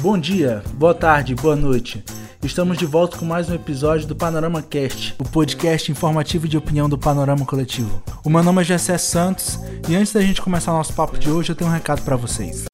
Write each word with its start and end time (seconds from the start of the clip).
Bom 0.00 0.16
dia, 0.16 0.62
boa 0.74 0.94
tarde, 0.94 1.34
boa 1.34 1.56
noite. 1.56 2.04
Estamos 2.40 2.78
de 2.78 2.86
volta 2.86 3.18
com 3.18 3.24
mais 3.24 3.50
um 3.50 3.54
episódio 3.54 4.06
do 4.06 4.14
Panorama 4.14 4.62
Cast, 4.62 5.16
o 5.18 5.24
podcast 5.24 5.90
informativo 5.90 6.46
de 6.46 6.56
opinião 6.56 6.88
do 6.88 6.96
Panorama 6.96 7.44
Coletivo. 7.44 8.00
O 8.24 8.30
meu 8.30 8.44
nome 8.44 8.62
é 8.62 8.64
Gessé 8.64 8.96
Santos 8.96 9.58
e 9.88 9.96
antes 9.96 10.12
da 10.12 10.20
gente 10.20 10.40
começar 10.40 10.70
nosso 10.70 10.92
papo 10.92 11.18
de 11.18 11.28
hoje, 11.28 11.50
eu 11.50 11.56
tenho 11.56 11.68
um 11.68 11.72
recado 11.72 12.02
para 12.02 12.14
vocês. 12.14 12.66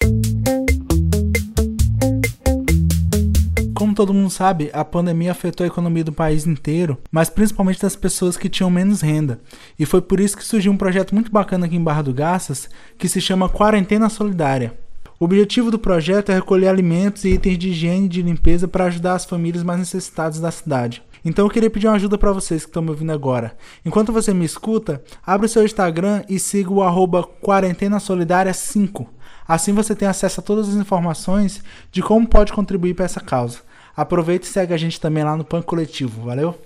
Como 3.74 3.94
todo 3.94 4.12
mundo 4.12 4.30
sabe, 4.30 4.68
a 4.74 4.84
pandemia 4.84 5.30
afetou 5.30 5.64
a 5.64 5.68
economia 5.68 6.04
do 6.04 6.12
país 6.12 6.46
inteiro, 6.46 6.98
mas 7.10 7.30
principalmente 7.30 7.80
das 7.80 7.96
pessoas 7.96 8.36
que 8.36 8.50
tinham 8.50 8.68
menos 8.68 9.00
renda. 9.00 9.40
E 9.78 9.86
foi 9.86 10.02
por 10.02 10.20
isso 10.20 10.36
que 10.36 10.44
surgiu 10.44 10.70
um 10.70 10.76
projeto 10.76 11.14
muito 11.14 11.32
bacana 11.32 11.64
aqui 11.64 11.76
em 11.76 11.82
Barra 11.82 12.02
do 12.02 12.12
Garças, 12.12 12.68
que 12.98 13.08
se 13.08 13.18
chama 13.18 13.48
Quarentena 13.48 14.10
Solidária. 14.10 14.83
O 15.18 15.24
objetivo 15.24 15.70
do 15.70 15.78
projeto 15.78 16.30
é 16.30 16.34
recolher 16.34 16.68
alimentos 16.68 17.24
e 17.24 17.30
itens 17.30 17.56
de 17.56 17.68
higiene 17.68 18.06
e 18.06 18.08
de 18.08 18.22
limpeza 18.22 18.66
para 18.66 18.86
ajudar 18.86 19.14
as 19.14 19.24
famílias 19.24 19.62
mais 19.62 19.78
necessitadas 19.78 20.40
da 20.40 20.50
cidade. 20.50 21.02
Então 21.24 21.46
eu 21.46 21.50
queria 21.50 21.70
pedir 21.70 21.86
uma 21.86 21.94
ajuda 21.94 22.18
para 22.18 22.32
vocês 22.32 22.64
que 22.64 22.68
estão 22.68 22.82
me 22.82 22.90
ouvindo 22.90 23.12
agora. 23.12 23.56
Enquanto 23.84 24.12
você 24.12 24.34
me 24.34 24.44
escuta, 24.44 25.02
abre 25.24 25.46
o 25.46 25.48
seu 25.48 25.64
Instagram 25.64 26.22
e 26.28 26.38
siga 26.38 26.70
o 26.70 26.82
arroba 26.82 27.22
Quarentena 27.22 28.00
Solidária 28.00 28.52
5. 28.52 29.08
Assim 29.46 29.72
você 29.72 29.94
tem 29.94 30.08
acesso 30.08 30.40
a 30.40 30.42
todas 30.42 30.68
as 30.68 30.74
informações 30.74 31.62
de 31.92 32.02
como 32.02 32.26
pode 32.26 32.52
contribuir 32.52 32.94
para 32.94 33.04
essa 33.04 33.20
causa. 33.20 33.58
Aproveita 33.96 34.46
e 34.46 34.50
segue 34.50 34.74
a 34.74 34.76
gente 34.76 35.00
também 35.00 35.22
lá 35.22 35.36
no 35.36 35.44
Pan 35.44 35.62
Coletivo, 35.62 36.24
valeu? 36.24 36.58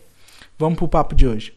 Vamos 0.59 0.79
pro 0.79 0.89
papo 0.89 1.15
de 1.15 1.27
hoje. 1.27 1.53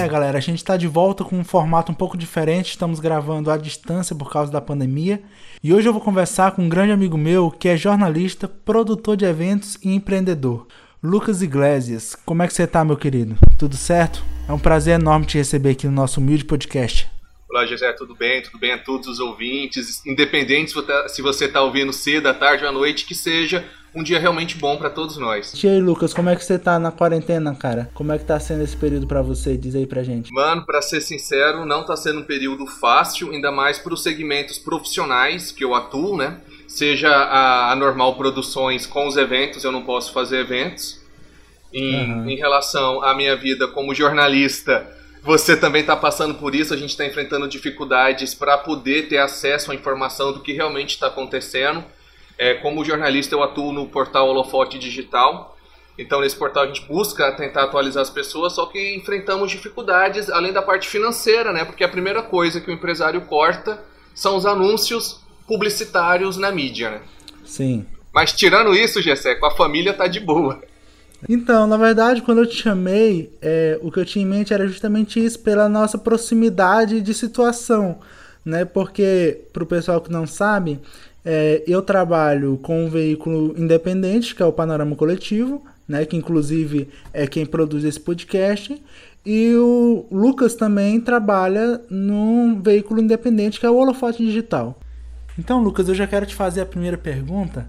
É, 0.00 0.08
galera, 0.08 0.38
a 0.38 0.40
gente 0.40 0.56
está 0.56 0.78
de 0.78 0.88
volta 0.88 1.22
com 1.22 1.38
um 1.38 1.44
formato 1.44 1.92
um 1.92 1.94
pouco 1.94 2.16
diferente. 2.16 2.70
Estamos 2.70 3.00
gravando 3.00 3.50
à 3.50 3.58
distância 3.58 4.16
por 4.16 4.32
causa 4.32 4.50
da 4.50 4.58
pandemia. 4.58 5.22
E 5.62 5.74
hoje 5.74 5.86
eu 5.86 5.92
vou 5.92 6.00
conversar 6.00 6.52
com 6.52 6.62
um 6.62 6.70
grande 6.70 6.90
amigo 6.90 7.18
meu 7.18 7.50
que 7.50 7.68
é 7.68 7.76
jornalista, 7.76 8.48
produtor 8.48 9.14
de 9.14 9.26
eventos 9.26 9.76
e 9.84 9.94
empreendedor. 9.94 10.66
Lucas 11.02 11.42
Iglesias. 11.42 12.16
Como 12.24 12.42
é 12.42 12.46
que 12.46 12.54
você 12.54 12.66
tá, 12.66 12.82
meu 12.82 12.96
querido? 12.96 13.36
Tudo 13.58 13.76
certo? 13.76 14.24
É 14.48 14.52
um 14.54 14.58
prazer 14.58 14.98
enorme 14.98 15.26
te 15.26 15.36
receber 15.36 15.72
aqui 15.72 15.86
no 15.86 15.92
nosso 15.92 16.18
humilde 16.18 16.46
podcast. 16.46 17.06
Olá, 17.50 17.66
José, 17.66 17.92
tudo 17.92 18.14
bem? 18.14 18.40
Tudo 18.40 18.58
bem 18.58 18.72
a 18.72 18.78
todos 18.78 19.06
os 19.06 19.20
ouvintes? 19.20 20.00
Independente 20.06 20.72
se 21.08 21.20
você 21.20 21.44
está 21.44 21.58
tá 21.58 21.62
ouvindo 21.62 21.92
cedo, 21.92 22.26
à 22.26 22.32
tarde 22.32 22.64
ou 22.64 22.70
à 22.70 22.72
noite, 22.72 23.04
que 23.04 23.14
seja 23.14 23.68
um 23.94 24.02
dia 24.02 24.18
realmente 24.18 24.56
bom 24.56 24.76
para 24.76 24.88
todos 24.88 25.16
nós. 25.16 25.52
E 25.62 25.68
aí, 25.68 25.80
Lucas, 25.80 26.14
como 26.14 26.28
é 26.28 26.36
que 26.36 26.44
você 26.44 26.58
tá 26.58 26.78
na 26.78 26.92
quarentena, 26.92 27.54
cara? 27.54 27.90
Como 27.92 28.12
é 28.12 28.18
que 28.18 28.24
tá 28.24 28.38
sendo 28.38 28.62
esse 28.62 28.76
período 28.76 29.06
para 29.06 29.22
você? 29.22 29.56
Diz 29.56 29.74
aí 29.74 29.86
pra 29.86 30.02
gente. 30.02 30.32
Mano, 30.32 30.64
para 30.64 30.80
ser 30.80 31.00
sincero, 31.00 31.64
não 31.66 31.84
tá 31.84 31.96
sendo 31.96 32.20
um 32.20 32.24
período 32.24 32.66
fácil, 32.66 33.32
ainda 33.32 33.50
mais 33.50 33.78
para 33.78 33.92
os 33.92 34.02
segmentos 34.02 34.58
profissionais 34.58 35.50
que 35.50 35.64
eu 35.64 35.74
atuo, 35.74 36.16
né? 36.16 36.38
Seja 36.68 37.10
a, 37.10 37.72
a 37.72 37.76
normal 37.76 38.14
produções 38.16 38.86
com 38.86 39.08
os 39.08 39.16
eventos, 39.16 39.64
eu 39.64 39.72
não 39.72 39.82
posso 39.82 40.12
fazer 40.12 40.38
eventos. 40.38 41.00
Em, 41.72 42.12
uhum. 42.12 42.28
em 42.28 42.36
relação 42.36 43.02
à 43.02 43.14
minha 43.14 43.36
vida 43.36 43.68
como 43.68 43.94
jornalista, 43.94 44.88
você 45.22 45.56
também 45.56 45.82
está 45.82 45.96
passando 45.96 46.34
por 46.34 46.54
isso, 46.54 46.72
a 46.72 46.76
gente 46.76 46.90
está 46.90 47.04
enfrentando 47.04 47.46
dificuldades 47.46 48.34
para 48.34 48.58
poder 48.58 49.08
ter 49.08 49.18
acesso 49.18 49.70
à 49.70 49.74
informação 49.74 50.32
do 50.32 50.40
que 50.40 50.52
realmente 50.52 50.90
está 50.90 51.06
acontecendo. 51.06 51.84
É, 52.40 52.54
como 52.54 52.82
jornalista, 52.82 53.34
eu 53.34 53.42
atuo 53.42 53.70
no 53.70 53.86
portal 53.86 54.26
Holofote 54.26 54.78
Digital. 54.78 55.58
Então, 55.98 56.22
nesse 56.22 56.34
portal, 56.34 56.62
a 56.62 56.66
gente 56.66 56.86
busca 56.86 57.30
tentar 57.32 57.64
atualizar 57.64 58.00
as 58.00 58.08
pessoas, 58.08 58.54
só 58.54 58.64
que 58.64 58.96
enfrentamos 58.96 59.50
dificuldades 59.50 60.30
além 60.30 60.50
da 60.50 60.62
parte 60.62 60.88
financeira, 60.88 61.52
né? 61.52 61.66
Porque 61.66 61.84
a 61.84 61.88
primeira 61.88 62.22
coisa 62.22 62.58
que 62.58 62.70
o 62.70 62.72
empresário 62.72 63.20
corta 63.26 63.84
são 64.14 64.36
os 64.36 64.46
anúncios 64.46 65.20
publicitários 65.46 66.38
na 66.38 66.50
mídia, 66.50 66.92
né? 66.92 67.00
Sim. 67.44 67.84
Mas 68.10 68.32
tirando 68.32 68.74
isso, 68.74 69.02
Gessé, 69.02 69.34
com 69.34 69.44
a 69.44 69.50
família 69.50 69.92
tá 69.92 70.06
de 70.06 70.18
boa. 70.18 70.62
Então, 71.28 71.66
na 71.66 71.76
verdade, 71.76 72.22
quando 72.22 72.38
eu 72.38 72.46
te 72.46 72.56
chamei, 72.56 73.36
é, 73.42 73.78
o 73.82 73.92
que 73.92 74.00
eu 74.00 74.06
tinha 74.06 74.24
em 74.24 74.28
mente 74.28 74.54
era 74.54 74.66
justamente 74.66 75.22
isso, 75.22 75.40
pela 75.40 75.68
nossa 75.68 75.98
proximidade 75.98 77.02
de 77.02 77.12
situação, 77.12 78.00
né? 78.42 78.64
Porque, 78.64 79.42
para 79.52 79.62
o 79.62 79.66
pessoal 79.66 80.00
que 80.00 80.10
não 80.10 80.26
sabe, 80.26 80.80
é, 81.24 81.62
eu 81.66 81.82
trabalho 81.82 82.58
com 82.62 82.86
um 82.86 82.88
veículo 82.88 83.54
independente, 83.56 84.34
que 84.34 84.42
é 84.42 84.46
o 84.46 84.52
Panorama 84.52 84.96
Coletivo, 84.96 85.62
né? 85.86 86.04
Que 86.04 86.16
inclusive 86.16 86.88
é 87.12 87.26
quem 87.26 87.44
produz 87.44 87.84
esse 87.84 88.00
podcast. 88.00 88.80
E 89.24 89.54
o 89.54 90.06
Lucas 90.10 90.54
também 90.54 91.00
trabalha 91.00 91.80
num 91.90 92.60
veículo 92.62 93.00
independente, 93.00 93.60
que 93.60 93.66
é 93.66 93.70
o 93.70 93.76
Holofote 93.76 94.24
Digital. 94.24 94.78
Então, 95.38 95.62
Lucas, 95.62 95.88
eu 95.88 95.94
já 95.94 96.06
quero 96.06 96.24
te 96.24 96.34
fazer 96.34 96.62
a 96.62 96.66
primeira 96.66 96.96
pergunta, 96.96 97.68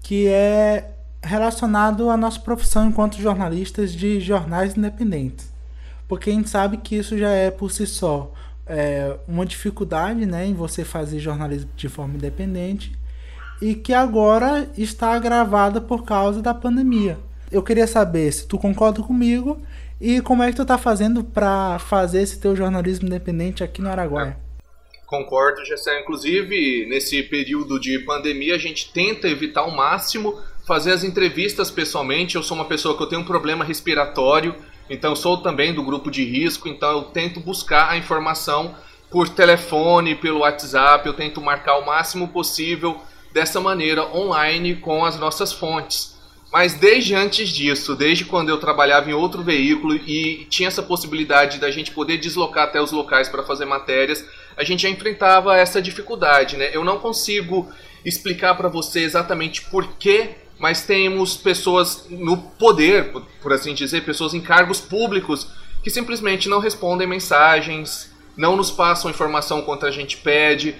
que 0.00 0.26
é 0.26 0.90
relacionado 1.22 2.10
à 2.10 2.16
nossa 2.16 2.40
profissão 2.40 2.88
enquanto 2.88 3.20
jornalistas 3.20 3.92
de 3.92 4.20
jornais 4.20 4.76
independentes. 4.76 5.52
Porque 6.08 6.30
a 6.30 6.32
gente 6.32 6.50
sabe 6.50 6.78
que 6.78 6.96
isso 6.96 7.16
já 7.16 7.30
é 7.30 7.50
por 7.50 7.70
si 7.70 7.86
só 7.86 8.32
é, 8.66 9.16
uma 9.26 9.44
dificuldade 9.44 10.24
né, 10.26 10.46
em 10.46 10.54
você 10.54 10.84
fazer 10.84 11.18
jornalismo 11.18 11.70
de 11.76 11.88
forma 11.88 12.14
independente 12.14 12.92
e 13.60 13.74
que 13.74 13.92
agora 13.92 14.68
está 14.76 15.12
agravada 15.12 15.80
por 15.80 16.04
causa 16.04 16.42
da 16.42 16.52
pandemia. 16.52 17.18
Eu 17.50 17.62
queria 17.62 17.86
saber 17.86 18.32
se 18.32 18.46
tu 18.46 18.58
concorda 18.58 19.02
comigo 19.02 19.60
e 20.00 20.20
como 20.20 20.42
é 20.42 20.50
que 20.50 20.56
tu 20.56 20.62
está 20.62 20.76
fazendo 20.76 21.22
para 21.22 21.78
fazer 21.78 22.22
esse 22.22 22.40
teu 22.40 22.56
jornalismo 22.56 23.06
independente 23.06 23.62
aqui 23.62 23.80
no 23.80 23.88
Araguaia. 23.88 24.36
Concordo, 25.06 25.64
Gessé. 25.64 26.00
Inclusive, 26.00 26.86
nesse 26.88 27.22
período 27.22 27.78
de 27.78 27.98
pandemia, 27.98 28.54
a 28.54 28.58
gente 28.58 28.90
tenta 28.92 29.28
evitar 29.28 29.60
ao 29.60 29.70
máximo 29.70 30.40
fazer 30.66 30.90
as 30.90 31.04
entrevistas 31.04 31.70
pessoalmente. 31.70 32.34
Eu 32.34 32.42
sou 32.42 32.56
uma 32.56 32.64
pessoa 32.64 32.96
que 32.96 33.02
eu 33.02 33.06
tenho 33.06 33.20
um 33.20 33.26
problema 33.26 33.62
respiratório, 33.62 34.54
então 34.88 35.16
sou 35.16 35.38
também 35.38 35.72
do 35.72 35.82
grupo 35.82 36.10
de 36.10 36.24
risco, 36.24 36.68
então 36.68 36.90
eu 36.90 37.02
tento 37.04 37.40
buscar 37.40 37.90
a 37.90 37.96
informação 37.96 38.74
por 39.10 39.28
telefone, 39.28 40.14
pelo 40.14 40.40
WhatsApp, 40.40 41.06
eu 41.06 41.12
tento 41.12 41.40
marcar 41.40 41.78
o 41.78 41.86
máximo 41.86 42.28
possível 42.28 43.00
dessa 43.32 43.60
maneira 43.60 44.04
online 44.14 44.76
com 44.76 45.04
as 45.04 45.18
nossas 45.18 45.52
fontes. 45.52 46.12
Mas 46.52 46.74
desde 46.74 47.14
antes 47.14 47.48
disso, 47.48 47.94
desde 47.94 48.26
quando 48.26 48.50
eu 48.50 48.58
trabalhava 48.58 49.10
em 49.10 49.14
outro 49.14 49.42
veículo 49.42 49.94
e 49.94 50.46
tinha 50.50 50.68
essa 50.68 50.82
possibilidade 50.82 51.58
da 51.58 51.70
gente 51.70 51.90
poder 51.92 52.18
deslocar 52.18 52.64
até 52.64 52.80
os 52.80 52.92
locais 52.92 53.26
para 53.28 53.42
fazer 53.42 53.64
matérias, 53.64 54.22
a 54.54 54.62
gente 54.62 54.82
já 54.82 54.88
enfrentava 54.90 55.56
essa 55.56 55.80
dificuldade, 55.80 56.58
né? 56.58 56.70
Eu 56.72 56.84
não 56.84 56.98
consigo 56.98 57.70
explicar 58.04 58.54
para 58.54 58.68
você 58.68 59.00
exatamente 59.00 59.62
por 59.62 59.96
que 59.96 60.30
mas 60.62 60.82
temos 60.82 61.36
pessoas 61.36 62.06
no 62.08 62.36
poder, 62.36 63.12
por 63.42 63.52
assim 63.52 63.74
dizer, 63.74 64.04
pessoas 64.04 64.32
em 64.32 64.40
cargos 64.40 64.80
públicos 64.80 65.48
que 65.82 65.90
simplesmente 65.90 66.48
não 66.48 66.60
respondem 66.60 67.04
mensagens, 67.04 68.12
não 68.36 68.54
nos 68.54 68.70
passam 68.70 69.10
informação 69.10 69.62
quando 69.62 69.84
a 69.86 69.90
gente 69.90 70.18
pede, 70.18 70.76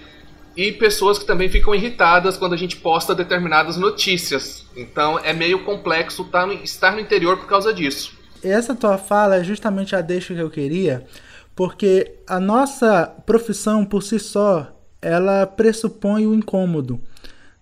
e 0.56 0.70
pessoas 0.70 1.18
que 1.18 1.24
também 1.24 1.48
ficam 1.48 1.74
irritadas 1.74 2.36
quando 2.36 2.52
a 2.52 2.56
gente 2.56 2.76
posta 2.76 3.12
determinadas 3.12 3.76
notícias. 3.76 4.64
Então 4.76 5.18
é 5.18 5.32
meio 5.32 5.64
complexo 5.64 6.22
tá 6.26 6.46
estar 6.62 6.92
no 6.92 7.00
interior 7.00 7.36
por 7.36 7.48
causa 7.48 7.74
disso. 7.74 8.16
Essa 8.40 8.76
tua 8.76 8.98
fala 8.98 9.38
é 9.38 9.42
justamente 9.42 9.96
a 9.96 10.00
deixa 10.00 10.32
que 10.32 10.40
eu 10.40 10.50
queria, 10.50 11.04
porque 11.56 12.18
a 12.28 12.38
nossa 12.38 13.06
profissão 13.26 13.84
por 13.84 14.04
si 14.04 14.20
só 14.20 14.68
ela 15.00 15.44
pressupõe 15.44 16.24
o 16.24 16.34
incômodo 16.34 17.00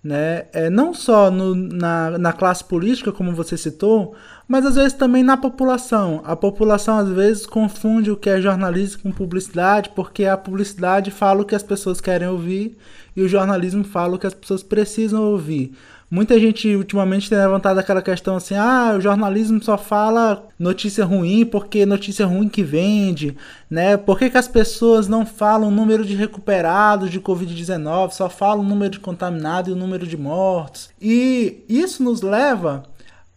né? 0.03 0.47
É, 0.53 0.71
não 0.71 0.95
só 0.95 1.31
no, 1.31 1.55
na, 1.55 2.19
na 2.19 2.33
classe 2.33 2.65
política, 2.65 3.13
como 3.13 3.35
você 3.35 3.57
citou, 3.57 4.15
mas 4.49 4.65
às 4.65 4.75
vezes 4.75 4.95
também 4.95 5.23
na 5.23 5.37
população. 5.37 6.23
A 6.25 6.35
população 6.35 6.99
às 6.99 7.09
vezes 7.09 7.47
confunde 7.47 8.11
o 8.11 8.17
que 8.17 8.31
é 8.31 8.41
jornalismo 8.41 9.03
com 9.03 9.13
publicidade, 9.13 9.91
porque 9.95 10.25
a 10.25 10.37
publicidade 10.37 11.11
fala 11.11 11.43
o 11.43 11.45
que 11.45 11.55
as 11.55 11.63
pessoas 11.63 12.01
querem 12.01 12.29
ouvir 12.29 12.77
e 13.15 13.23
o 13.23 13.29
jornalismo 13.29 13.85
fala 13.85 14.17
o 14.17 14.19
que 14.19 14.27
as 14.27 14.35
pessoas 14.35 14.63
precisam 14.63 15.23
ouvir. 15.23 15.73
Muita 16.11 16.41
gente 16.41 16.75
ultimamente 16.75 17.31
tem 17.31 17.39
levantado 17.39 17.79
aquela 17.79 18.03
questão 18.03 18.35
assim: 18.35 18.57
ah, 18.57 18.95
o 18.97 19.01
jornalismo 19.01 19.63
só 19.63 19.79
fala 19.79 20.45
notícia 20.59 21.05
ruim 21.05 21.47
porque 21.47 21.87
notícia 21.87 22.27
ruim 22.27 22.49
que 22.49 22.65
vende, 22.65 23.37
né? 23.71 23.97
Por 23.97 24.19
que, 24.19 24.29
que 24.29 24.37
as 24.37 24.49
pessoas 24.49 25.07
não 25.07 25.25
falam 25.25 25.69
o 25.69 25.71
número 25.71 26.05
de 26.05 26.17
recuperados 26.17 27.11
de 27.11 27.21
Covid-19, 27.21 28.11
só 28.11 28.29
falam 28.29 28.65
o 28.65 28.69
número 28.69 28.91
de 28.91 28.99
contaminados 28.99 29.71
e 29.71 29.73
o 29.73 29.79
número 29.79 30.05
de 30.05 30.17
mortos? 30.17 30.91
E 31.01 31.65
isso 31.69 32.03
nos 32.03 32.23
leva 32.23 32.83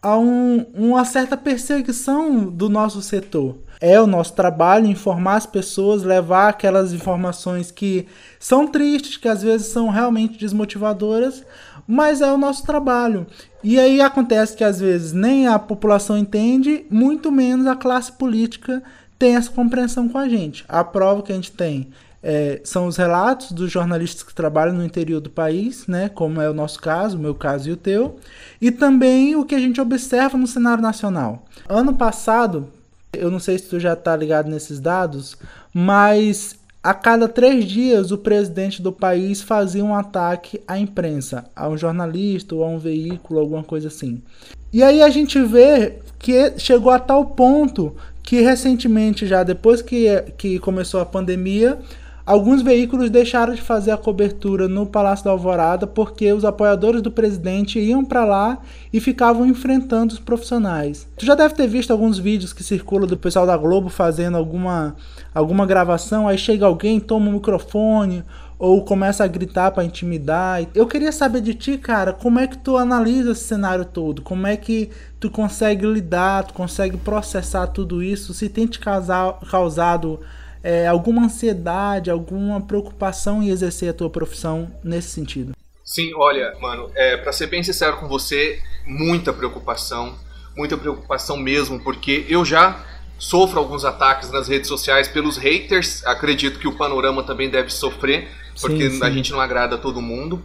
a 0.02 0.18
um, 0.18 0.66
uma 0.74 1.04
certa 1.04 1.36
perseguição 1.36 2.44
do 2.44 2.68
nosso 2.68 3.00
setor. 3.00 3.56
É 3.80 4.00
o 4.00 4.06
nosso 4.06 4.34
trabalho 4.34 4.86
informar 4.86 5.36
as 5.36 5.46
pessoas, 5.46 6.02
levar 6.02 6.48
aquelas 6.48 6.92
informações 6.92 7.70
que 7.70 8.06
são 8.38 8.66
tristes, 8.66 9.16
que 9.16 9.28
às 9.28 9.42
vezes 9.42 9.68
são 9.68 9.88
realmente 9.88 10.38
desmotivadoras, 10.38 11.44
mas 11.86 12.20
é 12.20 12.32
o 12.32 12.38
nosso 12.38 12.64
trabalho. 12.64 13.26
E 13.62 13.78
aí 13.78 14.00
acontece 14.00 14.56
que 14.56 14.64
às 14.64 14.80
vezes 14.80 15.12
nem 15.12 15.46
a 15.46 15.58
população 15.58 16.18
entende, 16.18 16.84
muito 16.90 17.30
menos 17.32 17.66
a 17.66 17.76
classe 17.76 18.12
política 18.12 18.82
tem 19.18 19.36
essa 19.36 19.50
compreensão 19.50 20.08
com 20.08 20.18
a 20.18 20.28
gente. 20.28 20.64
A 20.68 20.84
prova 20.84 21.22
que 21.22 21.32
a 21.32 21.34
gente 21.34 21.52
tem 21.52 21.88
é, 22.22 22.60
são 22.64 22.86
os 22.86 22.96
relatos 22.96 23.52
dos 23.52 23.70
jornalistas 23.70 24.22
que 24.22 24.34
trabalham 24.34 24.74
no 24.74 24.84
interior 24.84 25.20
do 25.20 25.28
país, 25.28 25.86
né, 25.86 26.08
como 26.08 26.40
é 26.40 26.48
o 26.48 26.54
nosso 26.54 26.80
caso, 26.80 27.18
o 27.18 27.20
meu 27.20 27.34
caso 27.34 27.68
e 27.68 27.72
o 27.72 27.76
teu, 27.76 28.16
e 28.60 28.70
também 28.70 29.36
o 29.36 29.44
que 29.44 29.54
a 29.54 29.58
gente 29.58 29.78
observa 29.78 30.38
no 30.38 30.46
cenário 30.46 30.82
nacional. 30.82 31.44
Ano 31.68 31.94
passado, 31.94 32.68
eu 33.12 33.30
não 33.30 33.38
sei 33.38 33.58
se 33.58 33.68
tu 33.68 33.78
já 33.78 33.92
está 33.92 34.16
ligado 34.16 34.48
nesses 34.48 34.80
dados, 34.80 35.36
mas 35.72 36.56
a 36.84 36.92
cada 36.92 37.26
três 37.26 37.64
dias 37.64 38.10
o 38.10 38.18
presidente 38.18 38.82
do 38.82 38.92
país 38.92 39.40
fazia 39.40 39.82
um 39.82 39.94
ataque 39.94 40.60
à 40.68 40.78
imprensa, 40.78 41.46
a 41.56 41.66
um 41.66 41.78
jornalista 41.78 42.54
ou 42.54 42.62
a 42.62 42.68
um 42.68 42.78
veículo, 42.78 43.40
alguma 43.40 43.64
coisa 43.64 43.88
assim. 43.88 44.22
E 44.70 44.82
aí 44.82 45.00
a 45.00 45.08
gente 45.08 45.42
vê 45.42 45.94
que 46.18 46.58
chegou 46.58 46.92
a 46.92 46.98
tal 46.98 47.24
ponto 47.24 47.96
que 48.22 48.42
recentemente, 48.42 49.26
já 49.26 49.42
depois 49.42 49.80
que, 49.80 50.08
que 50.36 50.58
começou 50.58 51.00
a 51.00 51.06
pandemia, 51.06 51.78
Alguns 52.26 52.62
veículos 52.62 53.10
deixaram 53.10 53.52
de 53.54 53.60
fazer 53.60 53.90
a 53.90 53.98
cobertura 53.98 54.66
no 54.66 54.86
Palácio 54.86 55.26
da 55.26 55.30
Alvorada 55.30 55.86
porque 55.86 56.32
os 56.32 56.42
apoiadores 56.42 57.02
do 57.02 57.10
presidente 57.10 57.78
iam 57.78 58.02
para 58.02 58.24
lá 58.24 58.58
e 58.90 58.98
ficavam 58.98 59.44
enfrentando 59.44 60.14
os 60.14 60.18
profissionais. 60.18 61.06
Tu 61.18 61.26
já 61.26 61.34
deve 61.34 61.54
ter 61.54 61.66
visto 61.66 61.90
alguns 61.90 62.18
vídeos 62.18 62.54
que 62.54 62.64
circulam 62.64 63.06
do 63.06 63.18
pessoal 63.18 63.46
da 63.46 63.58
Globo 63.58 63.90
fazendo 63.90 64.38
alguma, 64.38 64.96
alguma 65.34 65.66
gravação, 65.66 66.26
aí 66.26 66.38
chega 66.38 66.64
alguém, 66.64 66.98
toma 66.98 67.26
o 67.26 67.28
um 67.28 67.32
microfone 67.34 68.24
ou 68.58 68.82
começa 68.82 69.22
a 69.22 69.26
gritar 69.26 69.72
para 69.72 69.84
intimidar. 69.84 70.64
Eu 70.74 70.86
queria 70.86 71.12
saber 71.12 71.42
de 71.42 71.52
ti, 71.52 71.76
cara, 71.76 72.14
como 72.14 72.38
é 72.38 72.46
que 72.46 72.56
tu 72.56 72.78
analisa 72.78 73.32
esse 73.32 73.44
cenário 73.44 73.84
todo? 73.84 74.22
Como 74.22 74.46
é 74.46 74.56
que 74.56 74.88
tu 75.20 75.30
consegue 75.30 75.84
lidar, 75.84 76.44
tu 76.44 76.54
consegue 76.54 76.96
processar 76.96 77.66
tudo 77.66 78.02
isso? 78.02 78.32
Se 78.32 78.48
tem 78.48 78.66
te 78.66 78.80
causado 78.80 80.20
é, 80.64 80.86
alguma 80.86 81.26
ansiedade, 81.26 82.10
alguma 82.10 82.58
preocupação 82.58 83.42
em 83.42 83.50
exercer 83.50 83.90
a 83.90 83.92
tua 83.92 84.08
profissão 84.08 84.74
nesse 84.82 85.10
sentido? 85.10 85.52
Sim, 85.84 86.12
olha, 86.16 86.56
mano, 86.58 86.90
é, 86.96 87.18
para 87.18 87.30
ser 87.34 87.48
bem 87.48 87.62
sincero 87.62 87.98
com 87.98 88.08
você, 88.08 88.58
muita 88.86 89.30
preocupação, 89.30 90.14
muita 90.56 90.78
preocupação 90.78 91.36
mesmo, 91.36 91.78
porque 91.80 92.24
eu 92.30 92.42
já 92.46 92.82
sofro 93.18 93.58
alguns 93.58 93.84
ataques 93.84 94.30
nas 94.32 94.48
redes 94.48 94.66
sociais 94.66 95.06
pelos 95.06 95.36
haters, 95.36 96.04
acredito 96.06 96.58
que 96.58 96.66
o 96.66 96.76
panorama 96.76 97.22
também 97.22 97.50
deve 97.50 97.68
sofrer, 97.68 98.28
porque 98.58 98.88
sim, 98.88 98.96
sim. 98.96 99.04
a 99.04 99.10
gente 99.10 99.30
não 99.32 99.40
agrada 99.40 99.76
todo 99.76 100.00
mundo. 100.00 100.42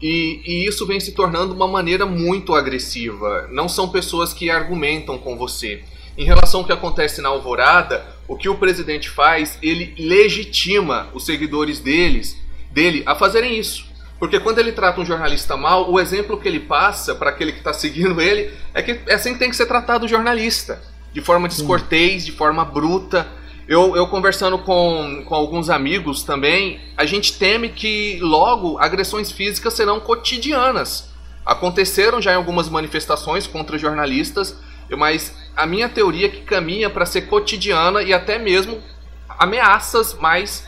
E, 0.00 0.40
e, 0.46 0.66
isso 0.66 0.86
vem 0.86 1.00
se 1.00 1.12
tornando 1.12 1.52
uma 1.52 1.66
maneira 1.66 2.06
muito 2.06 2.54
agressiva. 2.54 3.48
Não 3.50 3.68
são 3.68 3.88
pessoas 3.88 4.32
que 4.32 4.48
argumentam 4.48 5.18
com 5.18 5.36
você. 5.36 5.82
Em 6.18 6.24
relação 6.24 6.60
ao 6.60 6.66
que 6.66 6.72
acontece 6.72 7.22
na 7.22 7.28
Alvorada, 7.28 8.04
o 8.26 8.36
que 8.36 8.48
o 8.48 8.56
presidente 8.56 9.08
faz, 9.08 9.56
ele 9.62 9.94
legitima 9.96 11.08
os 11.14 11.24
seguidores 11.24 11.78
deles, 11.78 12.36
dele 12.72 13.04
a 13.06 13.14
fazerem 13.14 13.56
isso. 13.56 13.86
Porque 14.18 14.40
quando 14.40 14.58
ele 14.58 14.72
trata 14.72 15.00
um 15.00 15.06
jornalista 15.06 15.56
mal, 15.56 15.88
o 15.88 16.00
exemplo 16.00 16.36
que 16.36 16.48
ele 16.48 16.58
passa 16.58 17.14
para 17.14 17.30
aquele 17.30 17.52
que 17.52 17.58
está 17.58 17.72
seguindo 17.72 18.18
ele 18.20 18.52
é 18.74 18.82
que 18.82 18.98
é 19.06 19.14
assim 19.14 19.34
que 19.34 19.38
tem 19.38 19.48
que 19.48 19.54
ser 19.54 19.66
tratado 19.66 20.06
o 20.06 20.08
jornalista. 20.08 20.82
De 21.12 21.20
forma 21.20 21.46
descortês, 21.46 22.26
de 22.26 22.32
forma 22.32 22.64
bruta. 22.64 23.24
Eu, 23.68 23.94
eu 23.94 24.08
conversando 24.08 24.58
com, 24.58 25.22
com 25.24 25.34
alguns 25.36 25.70
amigos 25.70 26.24
também, 26.24 26.80
a 26.96 27.06
gente 27.06 27.38
teme 27.38 27.68
que 27.68 28.18
logo 28.20 28.76
agressões 28.78 29.30
físicas 29.30 29.74
serão 29.74 30.00
cotidianas. 30.00 31.10
Aconteceram 31.46 32.20
já 32.20 32.32
em 32.32 32.36
algumas 32.36 32.68
manifestações 32.68 33.46
contra 33.46 33.78
jornalistas, 33.78 34.56
mas 34.96 35.34
a 35.58 35.66
minha 35.66 35.88
teoria 35.88 36.26
é 36.26 36.28
que 36.28 36.42
caminha 36.42 36.88
para 36.88 37.04
ser 37.04 37.22
cotidiana 37.22 38.00
e 38.00 38.14
até 38.14 38.38
mesmo 38.38 38.78
ameaças 39.28 40.14
mais 40.14 40.66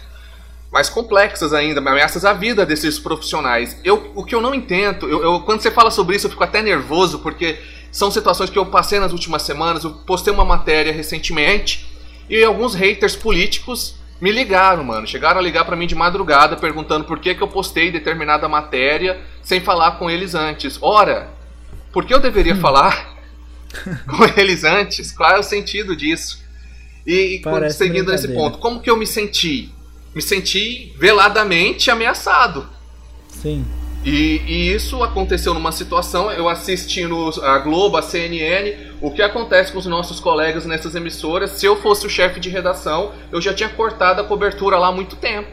mais 0.73 0.89
complexas 0.89 1.53
ainda, 1.53 1.81
ameaças 1.81 2.25
à 2.25 2.33
vida 2.33 2.65
desses 2.65 2.97
profissionais. 2.99 3.77
Eu, 3.83 4.13
o 4.15 4.25
que 4.25 4.35
eu 4.35 4.41
não 4.41 4.55
entendo, 4.55 5.09
eu, 5.09 5.23
eu, 5.23 5.41
quando 5.41 5.61
você 5.61 5.71
fala 5.71 5.91
sobre 5.91 6.15
isso, 6.15 6.27
eu 6.27 6.31
fico 6.31 6.45
até 6.45 6.63
nervoso, 6.63 7.19
porque 7.19 7.59
são 7.91 8.09
situações 8.09 8.51
que 8.51 8.59
eu 8.59 8.67
passei 8.67 9.01
nas 9.01 9.11
últimas 9.11 9.43
semanas. 9.43 9.83
Eu 9.83 9.91
postei 9.91 10.33
uma 10.33 10.45
matéria 10.45 10.93
recentemente 10.93 11.89
e 12.29 12.45
alguns 12.45 12.75
haters 12.75 13.17
políticos 13.17 13.97
me 14.21 14.31
ligaram, 14.31 14.85
mano. 14.85 15.09
Chegaram 15.09 15.41
a 15.41 15.43
ligar 15.43 15.65
para 15.65 15.75
mim 15.75 15.89
de 15.89 15.97
madrugada 15.97 16.57
perguntando 16.57 17.05
por 17.05 17.19
que, 17.19 17.35
que 17.35 17.43
eu 17.43 17.49
postei 17.49 17.91
determinada 17.91 18.49
matéria 18.49 19.21
sem 19.43 19.61
falar 19.61 19.93
com 19.99 20.09
eles 20.09 20.37
antes. 20.37 20.79
Ora, 20.81 21.31
por 21.93 22.05
que 22.05 22.15
eu 22.15 22.21
deveria 22.21 22.55
hum. 22.55 22.61
falar 22.61 23.10
com 24.07 24.41
eles 24.41 24.65
antes. 24.65 25.13
Qual 25.13 25.31
é 25.31 25.39
o 25.39 25.43
sentido 25.43 25.97
disso? 25.97 26.43
E, 27.07 27.41
e 27.45 27.71
seguindo 27.71 28.11
nesse 28.11 28.29
ponto, 28.29 28.59
como 28.59 28.81
que 28.81 28.91
eu 28.91 28.97
me 28.97 29.07
senti? 29.07 29.73
Me 30.15 30.21
senti 30.21 30.95
veladamente 30.99 31.91
ameaçado. 31.91 32.69
Sim. 33.29 33.65
E, 34.05 34.41
e, 34.47 34.73
isso 34.73 35.03
aconteceu 35.03 35.53
numa 35.53 35.73
situação, 35.73 36.33
eu 36.33 36.49
assistindo 36.49 37.31
a 37.43 37.59
Globo, 37.59 37.99
a 37.99 38.03
CNN, 38.03 38.75
o 39.01 39.11
que 39.11 39.21
acontece 39.21 39.73
com 39.73 39.79
os 39.79 39.87
nossos 39.87 40.19
colegas 40.19 40.65
nessas 40.65 40.95
emissoras. 40.95 41.53
Se 41.53 41.67
eu 41.67 41.77
fosse 41.77 42.07
o 42.07 42.11
chefe 42.11 42.41
de 42.41 42.49
redação, 42.49 43.13
eu 43.31 43.41
já 43.41 43.53
tinha 43.53 43.69
cortado 43.69 44.21
a 44.21 44.25
cobertura 44.25 44.79
lá 44.79 44.89
há 44.89 44.93
muito 44.93 45.17
tempo. 45.17 45.51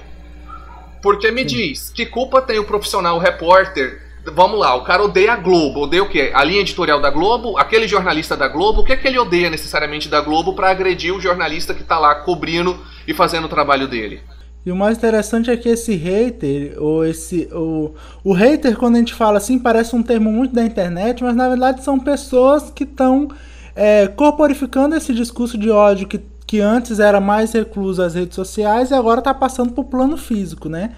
Porque 1.02 1.30
me 1.30 1.42
Sim. 1.42 1.48
diz, 1.48 1.90
que 1.90 2.06
culpa 2.06 2.42
tem 2.42 2.58
o 2.58 2.64
profissional, 2.64 3.18
o 3.18 3.20
repórter, 3.20 4.02
vamos 4.34 4.60
lá, 4.60 4.76
o 4.76 4.84
cara 4.84 5.04
odeia 5.04 5.34
a 5.34 5.36
Globo, 5.36 5.82
odeia 5.82 6.04
o 6.04 6.10
quê? 6.10 6.32
A 6.34 6.44
linha 6.44 6.62
editorial 6.62 7.02
da 7.02 7.10
Globo, 7.10 7.58
aquele 7.58 7.88
jornalista 7.88 8.36
da 8.36 8.48
Globo, 8.48 8.82
o 8.82 8.84
que 8.84 8.94
é 8.94 8.98
que 8.98 9.08
ele 9.08 9.20
odeia 9.20 9.50
necessariamente 9.50 10.10
da 10.10 10.22
Globo 10.22 10.54
para 10.54 10.70
agredir 10.70 11.14
o 11.14 11.22
jornalista 11.22 11.74
que 11.74 11.84
tá 11.84 11.98
lá 12.00 12.16
cobrindo 12.16 12.78
e 13.08 13.14
fazendo 13.14 13.46
o 13.46 13.50
trabalho 13.50 13.88
dele? 13.88 14.22
E 14.66 14.72
o 14.72 14.76
mais 14.76 14.98
interessante 14.98 15.50
é 15.50 15.56
que 15.56 15.70
esse 15.70 15.96
hater, 15.96 16.76
ou 16.78 17.06
esse. 17.06 17.48
O, 17.54 17.94
o 18.22 18.34
hater, 18.34 18.78
quando 18.78 18.96
a 18.96 19.00
gente 19.00 19.14
fala 19.14 19.38
assim, 19.38 19.58
parece 19.58 19.96
um 19.96 20.04
termo 20.04 20.30
muito 20.30 20.54
da 20.54 20.62
internet, 20.62 21.24
mas 21.24 21.36
na 21.38 21.48
verdade 21.48 21.84
são 21.84 21.98
pessoas 21.98 22.70
que 22.70 22.84
estão 22.84 23.30
é, 23.74 24.08
corporificando 24.08 24.94
esse 24.94 25.14
discurso 25.14 25.58
de 25.58 25.70
ódio 25.70 26.06
que, 26.06 26.20
que 26.46 26.60
antes 26.60 27.00
era 27.00 27.22
mais 27.22 27.54
recluso 27.54 28.02
às 28.02 28.14
redes 28.14 28.36
sociais 28.36 28.92
e 28.92 28.94
agora 28.94 29.20
está 29.20 29.34
passando 29.34 29.72
para 29.72 29.82
o 29.82 29.86
plano 29.86 30.18
físico, 30.18 30.68
né? 30.68 30.92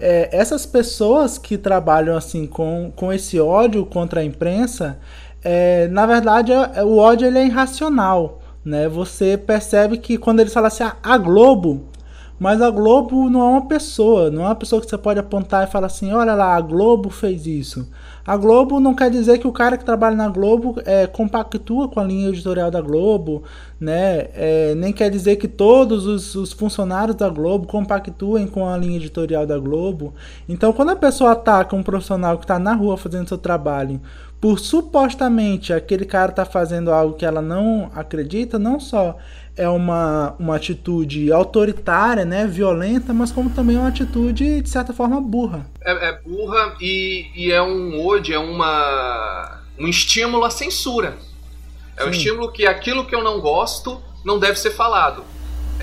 É, 0.00 0.28
essas 0.32 0.66
pessoas 0.66 1.38
que 1.38 1.56
trabalham 1.56 2.16
assim 2.16 2.46
com, 2.46 2.92
com 2.94 3.12
esse 3.12 3.38
ódio 3.38 3.84
contra 3.86 4.20
a 4.20 4.24
imprensa, 4.24 4.98
é, 5.42 5.88
na 5.88 6.06
verdade 6.06 6.52
é, 6.52 6.70
é, 6.76 6.84
o 6.84 6.96
ódio 6.96 7.26
ele 7.26 7.38
é 7.38 7.46
irracional. 7.46 8.40
Né? 8.64 8.88
Você 8.88 9.36
percebe 9.36 9.98
que 9.98 10.16
quando 10.16 10.40
eles 10.40 10.52
falam 10.52 10.68
assim, 10.68 10.84
ah, 10.84 10.96
a 11.02 11.18
Globo, 11.18 11.88
mas 12.42 12.60
a 12.60 12.68
Globo 12.70 13.30
não 13.30 13.40
é 13.40 13.50
uma 13.50 13.66
pessoa, 13.68 14.28
não 14.28 14.42
é 14.42 14.46
uma 14.46 14.56
pessoa 14.56 14.82
que 14.82 14.90
você 14.90 14.98
pode 14.98 15.20
apontar 15.20 15.62
e 15.62 15.70
falar 15.70 15.86
assim, 15.86 16.12
olha 16.12 16.34
lá, 16.34 16.56
a 16.56 16.60
Globo 16.60 17.08
fez 17.08 17.46
isso. 17.46 17.88
A 18.26 18.36
Globo 18.36 18.80
não 18.80 18.96
quer 18.96 19.12
dizer 19.12 19.38
que 19.38 19.46
o 19.46 19.52
cara 19.52 19.78
que 19.78 19.84
trabalha 19.84 20.16
na 20.16 20.28
Globo 20.28 20.74
é, 20.84 21.06
compactua 21.06 21.88
com 21.88 22.00
a 22.00 22.04
linha 22.04 22.30
editorial 22.30 22.68
da 22.68 22.80
Globo, 22.80 23.44
né? 23.80 24.26
É, 24.34 24.74
nem 24.74 24.92
quer 24.92 25.08
dizer 25.08 25.36
que 25.36 25.46
todos 25.46 26.04
os, 26.04 26.34
os, 26.34 26.52
funcionários 26.52 27.14
da 27.14 27.28
Globo 27.28 27.68
compactuem 27.68 28.48
com 28.48 28.68
a 28.68 28.76
linha 28.76 28.96
editorial 28.96 29.46
da 29.46 29.56
Globo. 29.56 30.12
Então, 30.48 30.72
quando 30.72 30.90
a 30.90 30.96
pessoa 30.96 31.32
ataca 31.32 31.76
um 31.76 31.82
profissional 31.82 32.38
que 32.38 32.44
está 32.44 32.58
na 32.58 32.74
rua 32.74 32.96
fazendo 32.96 33.28
seu 33.28 33.38
trabalho 33.38 34.00
por 34.40 34.58
supostamente 34.58 35.72
aquele 35.72 36.04
cara 36.04 36.30
estar 36.32 36.44
tá 36.44 36.50
fazendo 36.50 36.90
algo 36.90 37.14
que 37.14 37.24
ela 37.24 37.40
não 37.40 37.88
acredita, 37.94 38.58
não 38.58 38.80
só 38.80 39.16
é 39.56 39.68
uma, 39.68 40.34
uma 40.38 40.56
atitude 40.56 41.32
autoritária, 41.32 42.24
né, 42.24 42.46
violenta, 42.46 43.12
mas 43.12 43.30
como 43.30 43.50
também 43.50 43.76
é 43.76 43.78
uma 43.78 43.88
atitude, 43.88 44.62
de 44.62 44.68
certa 44.68 44.92
forma, 44.92 45.20
burra. 45.20 45.66
É, 45.82 46.08
é 46.08 46.20
burra 46.22 46.74
e, 46.80 47.26
e, 47.34 47.52
é 47.52 47.62
um 47.62 48.04
ode, 48.04 48.32
é 48.32 48.38
uma, 48.38 49.62
um 49.78 49.86
estímulo 49.86 50.44
à 50.44 50.50
censura. 50.50 51.16
É 51.96 52.02
Sim. 52.02 52.08
um 52.08 52.10
estímulo 52.10 52.52
que 52.52 52.66
aquilo 52.66 53.06
que 53.06 53.14
eu 53.14 53.22
não 53.22 53.40
gosto 53.40 54.00
não 54.24 54.38
deve 54.38 54.58
ser 54.58 54.70
falado. 54.70 55.24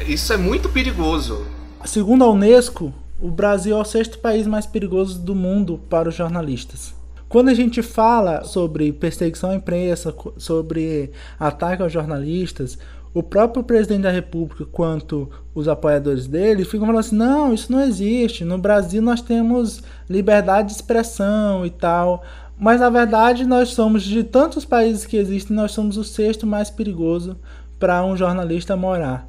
Isso 0.08 0.34
é 0.34 0.38
muito 0.38 0.70
perigoso. 0.70 1.46
Segundo 1.86 2.24
a 2.24 2.30
Unesco, 2.30 2.94
o 3.22 3.30
Brasil 3.30 3.78
é 3.78 3.82
o 3.82 3.86
sexto 3.86 4.18
país 4.20 4.48
mais 4.48 4.66
perigoso 4.66 5.20
do 5.20 5.36
mundo 5.36 5.80
para 5.90 6.10
os 6.10 6.16
jornalistas. 6.16 6.94
Quando 7.28 7.50
a 7.50 7.54
gente 7.54 7.84
fala 7.84 8.44
sobre 8.44 8.92
perseguição 8.92 9.52
à 9.52 9.56
imprensa, 9.56 10.16
sobre 10.38 11.12
ataque 11.40 11.84
aos 11.84 11.94
jornalistas, 11.94 12.80
o 13.14 13.24
próprio 13.24 13.64
presidente 13.64 14.04
da 14.04 14.12
República 14.12 14.66
quanto 14.66 15.30
os 15.54 15.68
apoiadores 15.68 16.28
dele 16.28 16.64
ficam 16.64 16.86
falando 16.86 17.00
assim: 17.00 17.16
não, 17.16 17.54
isso 17.54 17.72
não 17.72 17.82
existe. 17.82 18.46
No 18.46 18.58
Brasil 18.58 19.02
nós 19.02 19.22
temos 19.22 19.82
liberdade 20.10 20.70
de 20.70 20.76
expressão 20.76 21.66
e 21.66 21.70
tal. 21.70 22.24
Mas 22.58 22.82
na 22.82 22.90
verdade 22.90 23.46
nós 23.46 23.70
somos, 23.70 24.04
de 24.04 24.24
tantos 24.24 24.66
países 24.66 25.06
que 25.06 25.18
existem, 25.18 25.56
nós 25.56 25.72
somos 25.72 25.98
o 25.98 26.04
sexto 26.04 26.46
mais 26.46 26.70
perigoso 26.70 27.38
para 27.80 28.04
um 28.04 28.18
jornalista 28.18 28.76
morar. 28.76 29.28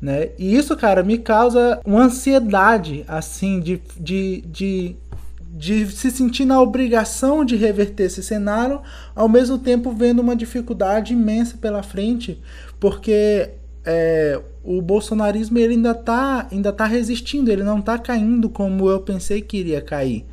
Né? 0.00 0.28
E 0.38 0.54
isso, 0.54 0.76
cara, 0.76 1.02
me 1.02 1.16
causa 1.16 1.80
uma 1.86 2.02
ansiedade, 2.02 3.02
assim, 3.08 3.60
de, 3.60 3.80
de, 3.98 4.42
de 4.42 4.96
de 5.56 5.86
se 5.86 6.10
sentir 6.10 6.44
na 6.44 6.60
obrigação 6.60 7.42
de 7.42 7.56
reverter 7.56 8.04
esse 8.04 8.22
cenário, 8.22 8.82
ao 9.14 9.26
mesmo 9.26 9.58
tempo 9.58 9.90
vendo 9.90 10.20
uma 10.20 10.36
dificuldade 10.36 11.14
imensa 11.14 11.56
pela 11.56 11.82
frente, 11.82 12.38
porque 12.78 13.50
é, 13.84 14.40
o 14.64 14.82
bolsonarismo 14.82 15.58
ele 15.58 15.74
ainda 15.74 15.92
está 15.92 16.48
ainda 16.50 16.72
tá 16.72 16.84
resistindo, 16.84 17.50
ele 17.50 17.62
não 17.62 17.78
está 17.78 17.98
caindo 17.98 18.48
como 18.48 18.90
eu 18.90 19.00
pensei 19.00 19.40
que 19.40 19.58
iria 19.58 19.80
cair. 19.80 20.26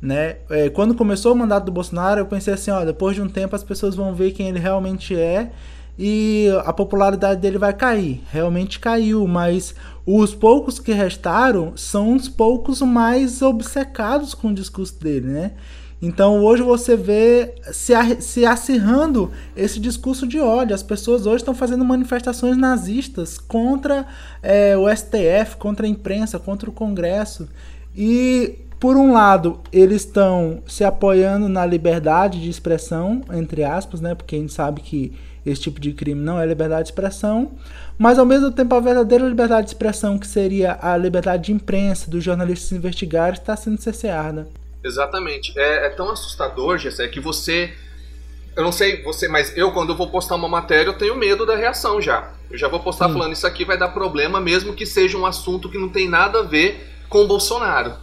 Né? 0.00 0.36
É, 0.48 0.68
quando 0.70 0.94
começou 0.94 1.32
o 1.32 1.36
mandato 1.36 1.64
do 1.64 1.72
Bolsonaro, 1.72 2.20
eu 2.20 2.26
pensei 2.26 2.54
assim: 2.54 2.70
ó, 2.70 2.84
depois 2.84 3.16
de 3.16 3.22
um 3.22 3.28
tempo 3.28 3.56
as 3.56 3.64
pessoas 3.64 3.96
vão 3.96 4.14
ver 4.14 4.32
quem 4.32 4.48
ele 4.48 4.58
realmente 4.58 5.16
é 5.16 5.50
e 5.98 6.46
a 6.64 6.72
popularidade 6.72 7.40
dele 7.40 7.58
vai 7.58 7.72
cair. 7.72 8.22
Realmente 8.30 8.78
caiu, 8.78 9.26
mas 9.26 9.74
os 10.06 10.32
poucos 10.34 10.78
que 10.78 10.92
restaram 10.92 11.76
são 11.76 12.14
os 12.14 12.28
poucos 12.28 12.80
mais 12.82 13.42
obcecados 13.42 14.32
com 14.32 14.48
o 14.48 14.54
discurso 14.54 14.98
dele, 15.00 15.26
né? 15.26 15.52
Então 16.00 16.44
hoje 16.44 16.62
você 16.62 16.96
vê 16.96 17.54
se, 17.72 17.92
se 18.20 18.46
acirrando 18.46 19.32
esse 19.56 19.80
discurso 19.80 20.26
de 20.26 20.38
ódio. 20.38 20.74
As 20.74 20.82
pessoas 20.82 21.26
hoje 21.26 21.42
estão 21.42 21.54
fazendo 21.54 21.84
manifestações 21.84 22.56
nazistas 22.56 23.38
contra 23.38 24.06
é, 24.42 24.76
o 24.76 24.88
STF, 24.88 25.56
contra 25.58 25.86
a 25.86 25.88
imprensa, 25.88 26.38
contra 26.38 26.70
o 26.70 26.72
Congresso. 26.72 27.48
E 27.96 28.60
por 28.78 28.96
um 28.96 29.12
lado, 29.12 29.58
eles 29.72 30.04
estão 30.04 30.62
se 30.68 30.84
apoiando 30.84 31.48
na 31.48 31.66
liberdade 31.66 32.40
de 32.40 32.48
expressão, 32.48 33.22
entre 33.32 33.64
aspas, 33.64 34.00
né? 34.00 34.14
Porque 34.14 34.36
a 34.36 34.38
gente 34.38 34.52
sabe 34.52 34.80
que 34.80 35.12
esse 35.44 35.62
tipo 35.62 35.80
de 35.80 35.92
crime 35.92 36.20
não 36.20 36.38
é 36.38 36.46
liberdade 36.46 36.84
de 36.84 36.88
expressão, 36.90 37.52
mas 37.96 38.20
ao 38.20 38.26
mesmo 38.26 38.52
tempo 38.52 38.74
a 38.76 38.80
verdadeira 38.80 39.26
liberdade 39.26 39.66
de 39.66 39.70
expressão, 39.72 40.16
que 40.16 40.28
seria 40.28 40.78
a 40.80 40.96
liberdade 40.96 41.46
de 41.46 41.52
imprensa, 41.52 42.08
dos 42.08 42.22
jornalistas 42.22 42.70
investigarem, 42.70 43.32
está 43.32 43.56
sendo 43.56 43.80
cerceada. 43.80 44.46
Exatamente. 44.82 45.52
É, 45.58 45.86
é 45.86 45.88
tão 45.90 46.10
assustador, 46.10 46.78
Gessé, 46.78 47.08
que 47.08 47.20
você. 47.20 47.74
Eu 48.56 48.64
não 48.64 48.72
sei 48.72 49.02
você, 49.02 49.28
mas 49.28 49.56
eu, 49.56 49.70
quando 49.72 49.90
eu 49.90 49.96
vou 49.96 50.10
postar 50.10 50.34
uma 50.34 50.48
matéria, 50.48 50.90
eu 50.90 50.98
tenho 50.98 51.14
medo 51.14 51.46
da 51.46 51.54
reação 51.54 52.00
já. 52.00 52.32
Eu 52.50 52.58
já 52.58 52.66
vou 52.66 52.80
postar 52.80 53.06
Sim. 53.06 53.12
falando 53.12 53.32
isso 53.32 53.46
aqui 53.46 53.64
vai 53.64 53.78
dar 53.78 53.88
problema, 53.88 54.40
mesmo 54.40 54.74
que 54.74 54.84
seja 54.84 55.16
um 55.16 55.26
assunto 55.26 55.68
que 55.68 55.78
não 55.78 55.88
tem 55.88 56.08
nada 56.08 56.40
a 56.40 56.42
ver 56.42 56.88
com 57.08 57.22
o 57.22 57.26
Bolsonaro. 57.26 57.94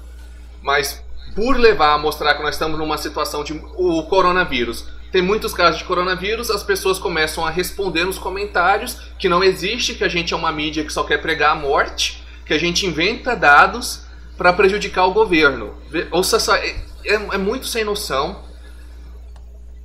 Mas 0.62 1.04
por 1.36 1.58
levar 1.58 1.94
a 1.94 1.98
mostrar 1.98 2.36
que 2.36 2.42
nós 2.42 2.56
estamos 2.56 2.80
numa 2.80 2.98
situação 2.98 3.44
de 3.44 3.54
o 3.76 4.04
coronavírus. 4.04 4.88
Tem 5.12 5.22
muitos 5.22 5.54
casos 5.54 5.80
de 5.80 5.86
coronavírus, 5.86 6.50
as 6.50 6.64
pessoas 6.64 6.98
começam 6.98 7.46
a 7.46 7.50
responder 7.50 8.06
nos 8.06 8.18
comentários 8.18 8.98
que 9.20 9.30
não 9.30 9.44
existe, 9.44 9.94
que 9.94 10.04
a 10.04 10.10
gente 10.10 10.34
é 10.34 10.38
uma 10.38 10.52
mídia 10.52 10.84
que 10.84 10.94
só 10.94 11.04
quer 11.04 11.22
pregar 11.22 11.52
a 11.52 11.56
morte, 11.56 12.24
que 12.46 12.54
a 12.54 12.58
gente 12.58 12.86
inventa 12.86 13.36
dados 13.36 14.05
para 14.38 14.54
prejudicar 14.54 15.06
o 15.06 15.14
governo. 15.14 15.74
Ouça 16.12 16.40
só, 16.40 16.56
é, 16.56 16.76
é, 17.06 17.14
é, 17.14 17.38
muito 17.38 17.68
sem 17.68 17.84
noção. 17.84 18.44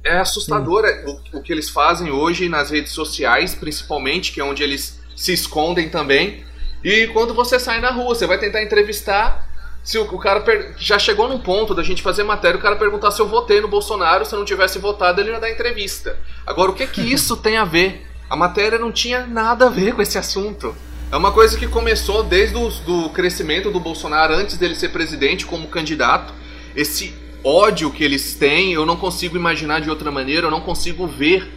É 0.05 0.19
assustador 0.19 0.85
o, 1.07 1.39
o, 1.39 1.43
que 1.43 1.53
eles 1.53 1.69
fazem 1.69 2.11
hoje 2.11 2.49
nas 2.49 2.71
redes 2.71 2.93
sociais, 2.93 3.55
principalmente, 3.55 4.33
que 4.33 4.41
é 4.41 4.45
onde 4.45 4.63
eles 4.63 4.99
se 5.15 5.33
escondem 5.33 5.89
também. 5.89 6.45
E 6.83 7.09
quando 7.09 7.35
você 7.35 7.61
sai 7.61 7.81
na 7.81 7.91
rua, 7.91 8.15
você 8.15 8.27
vai 8.27 8.39
tentar 8.39 8.63
entrevistar. 8.63 9.49
Se 9.85 9.99
o, 9.99 10.03
o 10.05 10.19
cara 10.19 10.41
per... 10.41 10.75
já 10.79 10.99
chegou 10.99 11.29
num 11.29 11.39
ponto 11.39 11.75
da 11.75 11.83
gente 11.83 12.03
fazer 12.03 12.23
matéria, 12.23 12.59
o 12.59 12.63
cara 12.63 12.77
perguntar 12.77 13.11
se 13.11 13.21
eu 13.21 13.29
votei 13.29 13.61
no 13.61 13.69
Bolsonaro, 13.69 14.25
se 14.25 14.35
eu 14.35 14.39
não 14.39 14.47
tivesse 14.47 14.79
votado, 14.79 15.21
ele 15.21 15.31
ia 15.31 15.41
dar 15.41 15.51
entrevista. 15.51 16.19
Agora, 16.47 16.71
o 16.71 16.75
que 16.75 16.87
que 16.87 17.01
isso 17.01 17.37
tem 17.37 17.59
a 17.59 17.65
ver? 17.65 18.07
A 18.29 18.37
matéria 18.37 18.79
não 18.79 18.93
tinha 18.93 19.27
nada 19.27 19.67
a 19.67 19.71
ver 19.71 19.95
com 19.95 20.01
esse 20.01 20.17
assunto. 20.17 20.75
É 21.13 21.17
uma 21.17 21.33
coisa 21.33 21.59
que 21.59 21.67
começou 21.67 22.23
desde 22.23 22.57
o 22.57 22.71
do 22.71 23.11
crescimento 23.11 23.69
do 23.69 23.81
Bolsonaro, 23.81 24.33
antes 24.33 24.57
dele 24.57 24.77
ser 24.77 24.91
presidente 24.91 25.45
como 25.45 25.67
candidato. 25.67 26.33
Esse 26.77 27.13
ódio 27.43 27.91
que 27.91 28.05
eles 28.05 28.37
têm, 28.37 28.75
eu 28.75 28.87
não 28.87 28.97
consigo 28.97 29.37
imaginar 29.37 29.81
de 29.81 29.91
outra 29.91 30.13
maneira, 30.13 30.47
eu 30.47 30.53
não 30.53 30.61
consigo 30.61 31.09
ver 31.09 31.51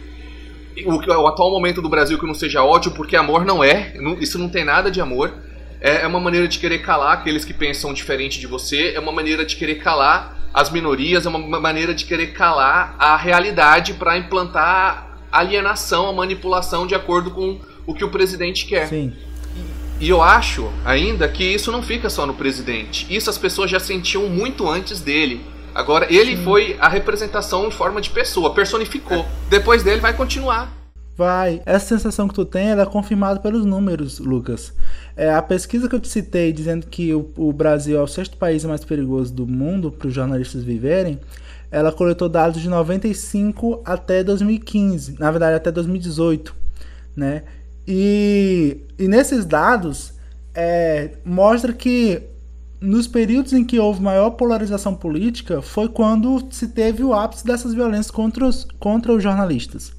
o, 0.84 0.96
o 0.96 1.26
atual 1.28 1.52
momento 1.52 1.80
do 1.80 1.88
Brasil 1.88 2.18
que 2.18 2.26
não 2.26 2.34
seja 2.34 2.64
ódio, 2.64 2.90
porque 2.90 3.14
amor 3.14 3.44
não 3.44 3.62
é, 3.62 3.94
isso 4.18 4.40
não 4.40 4.48
tem 4.48 4.64
nada 4.64 4.90
de 4.90 5.00
amor. 5.00 5.32
É, 5.80 6.02
é 6.02 6.06
uma 6.08 6.18
maneira 6.18 6.48
de 6.48 6.58
querer 6.58 6.80
calar 6.80 7.12
aqueles 7.12 7.44
que 7.44 7.54
pensam 7.54 7.94
diferente 7.94 8.40
de 8.40 8.48
você, 8.48 8.92
é 8.96 8.98
uma 8.98 9.12
maneira 9.12 9.44
de 9.44 9.54
querer 9.54 9.76
calar 9.76 10.36
as 10.52 10.68
minorias, 10.68 11.26
é 11.26 11.28
uma 11.28 11.60
maneira 11.60 11.94
de 11.94 12.04
querer 12.06 12.32
calar 12.32 12.96
a 12.98 13.16
realidade 13.16 13.94
para 13.94 14.18
implantar 14.18 15.16
alienação, 15.30 16.08
a 16.08 16.12
manipulação 16.12 16.88
de 16.88 16.94
acordo 16.96 17.30
com 17.30 17.60
o 17.86 17.94
que 17.94 18.04
o 18.04 18.10
presidente 18.10 18.66
quer. 18.66 18.88
Sim. 18.88 19.12
E 20.00 20.08
eu 20.08 20.20
acho 20.22 20.70
ainda 20.84 21.28
que 21.28 21.44
isso 21.44 21.70
não 21.70 21.82
fica 21.82 22.10
só 22.10 22.26
no 22.26 22.34
presidente. 22.34 23.06
Isso 23.14 23.30
as 23.30 23.38
pessoas 23.38 23.70
já 23.70 23.80
sentiam 23.80 24.28
muito 24.28 24.68
antes 24.68 25.00
dele. 25.00 25.40
Agora, 25.74 26.06
ele 26.12 26.36
Sim. 26.36 26.44
foi 26.44 26.76
a 26.80 26.88
representação 26.88 27.66
em 27.66 27.70
forma 27.70 28.00
de 28.00 28.10
pessoa, 28.10 28.54
personificou. 28.54 29.18
É. 29.18 29.26
Depois 29.50 29.82
dele 29.82 30.00
vai 30.00 30.14
continuar. 30.14 30.72
Vai. 31.16 31.62
Essa 31.64 31.86
sensação 31.86 32.26
que 32.26 32.34
tu 32.34 32.44
tem 32.44 32.72
é 32.72 32.86
confirmada 32.86 33.40
pelos 33.40 33.64
números, 33.64 34.18
Lucas. 34.18 34.72
É, 35.16 35.32
a 35.32 35.40
pesquisa 35.40 35.88
que 35.88 35.94
eu 35.94 36.00
te 36.00 36.08
citei 36.08 36.52
dizendo 36.52 36.86
que 36.86 37.14
o, 37.14 37.30
o 37.36 37.52
Brasil 37.52 37.98
é 37.98 38.02
o 38.02 38.06
sexto 38.06 38.36
país 38.36 38.64
mais 38.64 38.84
perigoso 38.84 39.32
do 39.32 39.46
mundo 39.46 39.92
para 39.92 40.08
os 40.08 40.14
jornalistas 40.14 40.64
viverem, 40.64 41.20
ela 41.70 41.92
coletou 41.92 42.28
dados 42.28 42.60
de 42.60 42.68
95 42.68 43.82
até 43.84 44.22
2015, 44.24 45.16
na 45.18 45.30
verdade 45.30 45.56
até 45.56 45.70
2018, 45.72 46.54
né? 47.16 47.42
E, 47.86 48.80
e 48.98 49.08
nesses 49.08 49.44
dados 49.44 50.14
é, 50.54 51.10
mostra 51.24 51.72
que 51.72 52.22
nos 52.80 53.06
períodos 53.06 53.52
em 53.52 53.64
que 53.64 53.78
houve 53.78 54.02
maior 54.02 54.30
polarização 54.30 54.94
política 54.94 55.62
foi 55.62 55.88
quando 55.88 56.46
se 56.50 56.68
teve 56.68 57.02
o 57.02 57.14
ápice 57.14 57.44
dessas 57.44 57.72
violências 57.72 58.10
contra 58.10 58.44
os, 58.46 58.66
contra 58.78 59.12
os 59.12 59.22
jornalistas. 59.22 59.92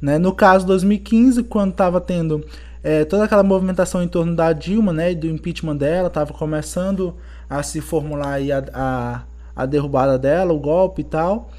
Né? 0.00 0.18
No 0.18 0.32
caso 0.32 0.66
2015, 0.66 1.42
quando 1.44 1.72
estava 1.72 2.00
tendo 2.00 2.44
é, 2.82 3.04
toda 3.04 3.24
aquela 3.24 3.42
movimentação 3.42 4.02
em 4.02 4.08
torno 4.08 4.36
da 4.36 4.52
Dilma 4.52 4.92
né, 4.92 5.14
do 5.14 5.26
impeachment 5.26 5.76
dela, 5.76 6.08
estava 6.08 6.32
começando 6.32 7.16
a 7.50 7.62
se 7.62 7.80
formular 7.80 8.38
a, 8.40 8.64
a, 8.72 9.22
a 9.56 9.66
derrubada 9.66 10.18
dela, 10.18 10.52
o 10.52 10.58
golpe 10.58 11.02
e 11.02 11.04
tal. 11.04 11.50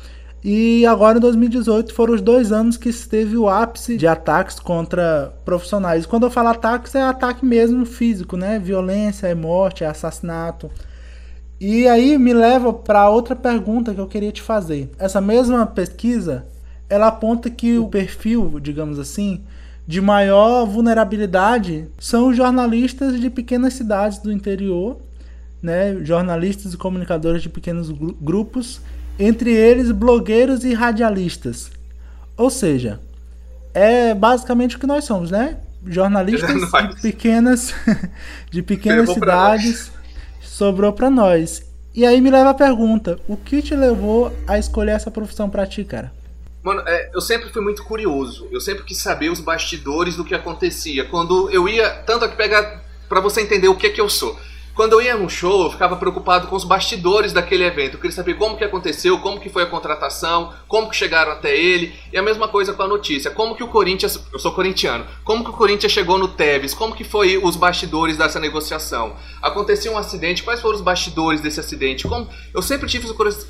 E 0.44 0.86
agora 0.86 1.18
em 1.18 1.22
2018 1.22 1.94
foram 1.94 2.14
os 2.14 2.22
dois 2.22 2.52
anos 2.52 2.78
que 2.78 2.90
esteve 2.90 3.36
o 3.36 3.50
ápice 3.50 3.98
de 3.98 4.08
ataques 4.08 4.60
contra 4.60 5.34
profissionais. 5.44 6.06
Quando 6.06 6.24
eu 6.24 6.32
falo 6.32 6.48
ataques, 6.48 6.96
é 6.96 7.02
ataque 7.02 7.46
mesmo 7.46 7.86
físico, 7.86 8.38
né? 8.38 8.58
Violência, 8.58 9.28
é 9.28 9.36
morte, 9.36 9.84
é 9.84 9.88
assassinato. 9.88 10.72
E 11.60 11.88
aí 11.90 12.18
me 12.18 12.34
leva 12.34 12.72
para 12.72 13.10
outra 13.10 13.36
pergunta 13.36 13.94
que 13.94 14.00
eu 14.00 14.08
queria 14.08 14.32
te 14.32 14.42
fazer. 14.42 14.90
Essa 14.98 15.20
mesma 15.20 15.66
pesquisa, 15.66 16.46
ela 16.90 17.08
aponta 17.08 17.50
que 17.50 17.78
o 17.78 17.90
perfil, 17.90 18.62
digamos 18.62 18.98
assim, 18.98 19.44
de 19.86 20.00
maior 20.00 20.66
vulnerabilidade 20.66 21.90
são 22.00 22.30
os 22.30 22.38
jornalistas 22.38 23.20
de 23.20 23.30
pequenas 23.30 23.74
cidades 23.74 24.20
do 24.20 24.32
interior, 24.32 25.02
né? 25.62 25.98
Jornalistas 26.02 26.74
e 26.74 26.78
comunicadores 26.78 27.42
de 27.42 27.50
pequenos 27.50 27.92
grupos 27.92 28.80
entre 29.20 29.52
eles 29.52 29.92
blogueiros 29.92 30.64
e 30.64 30.74
radialistas. 30.74 31.70
Ou 32.38 32.50
seja, 32.50 33.02
é 33.74 34.14
basicamente 34.14 34.78
o 34.78 34.80
que 34.80 34.88
nós 34.88 35.04
somos, 35.04 35.30
né? 35.30 35.58
Jornalistas 35.86 36.50
de 36.96 37.02
pequenas, 37.02 37.76
de 38.50 38.64
pequenas 38.64 39.10
cidades, 39.10 39.92
sobrou 40.42 40.94
para 40.94 41.10
nós. 41.10 41.62
E 41.94 42.06
aí 42.06 42.22
me 42.22 42.32
leva 42.32 42.52
a 42.52 42.54
pergunta: 42.54 43.20
o 43.28 43.36
que 43.36 43.62
te 43.62 43.76
levou 43.76 44.34
a 44.48 44.58
escolher 44.58 44.92
essa 44.92 45.12
profissão 45.12 45.50
para 45.50 45.68
ti, 45.68 45.84
cara? 45.84 46.12
Mano, 46.64 46.82
é, 46.86 47.10
eu 47.14 47.22
sempre 47.22 47.50
fui 47.50 47.62
muito 47.62 47.84
curioso. 47.84 48.48
Eu 48.52 48.60
sempre 48.60 48.84
quis 48.84 48.98
saber 48.98 49.30
os 49.30 49.40
bastidores 49.40 50.16
do 50.16 50.26
que 50.26 50.36
acontecia. 50.36 51.06
Quando 51.06 51.50
eu 51.50 51.68
ia, 51.68 51.90
tanto 52.06 52.26
aqui 52.26 52.36
pegar 52.36 52.84
para 53.08 53.22
você 53.22 53.42
entender 53.42 53.68
o 53.68 53.76
que 53.76 53.90
que 53.90 54.02
eu 54.02 54.10
sou. 54.10 54.38
Quando 54.80 54.94
eu 54.94 55.02
ia 55.02 55.18
num 55.18 55.28
show, 55.28 55.66
eu 55.66 55.72
ficava 55.72 55.98
preocupado 55.98 56.48
com 56.48 56.56
os 56.56 56.64
bastidores 56.64 57.34
daquele 57.34 57.66
evento. 57.66 57.96
Eu 57.96 58.00
queria 58.00 58.16
saber 58.16 58.36
como 58.36 58.56
que 58.56 58.64
aconteceu, 58.64 59.20
como 59.20 59.38
que 59.38 59.50
foi 59.50 59.64
a 59.64 59.66
contratação, 59.66 60.54
como 60.70 60.90
que 60.90 60.96
chegaram 60.96 61.34
até 61.34 61.54
ele. 61.54 61.94
E 62.14 62.18
a 62.18 62.22
mesma 62.22 62.48
coisa 62.48 62.72
com 62.72 62.84
a 62.84 62.88
notícia. 62.88 63.30
Como 63.30 63.58
que 63.58 63.62
o 63.62 63.68
Corinthians, 63.68 64.18
eu 64.32 64.40
sou 64.40 64.54
corintiano, 64.54 65.06
como 65.26 65.44
que 65.44 65.50
o 65.50 65.54
Corinthians 65.54 65.92
chegou 65.92 66.18
no 66.18 66.30
Tevez, 66.30 66.74
como 66.74 66.96
que 66.96 67.04
foi 67.04 67.38
os 67.38 67.58
bastidores 67.58 68.16
dessa 68.16 68.40
negociação. 68.40 69.18
Aconteceu 69.42 69.92
um 69.92 69.98
acidente, 69.98 70.44
quais 70.44 70.62
foram 70.62 70.78
os 70.78 70.82
bastidores 70.82 71.42
desse 71.42 71.60
acidente? 71.60 72.08
Como... 72.08 72.30
Eu 72.54 72.62
sempre 72.62 72.88
tive 72.88 73.06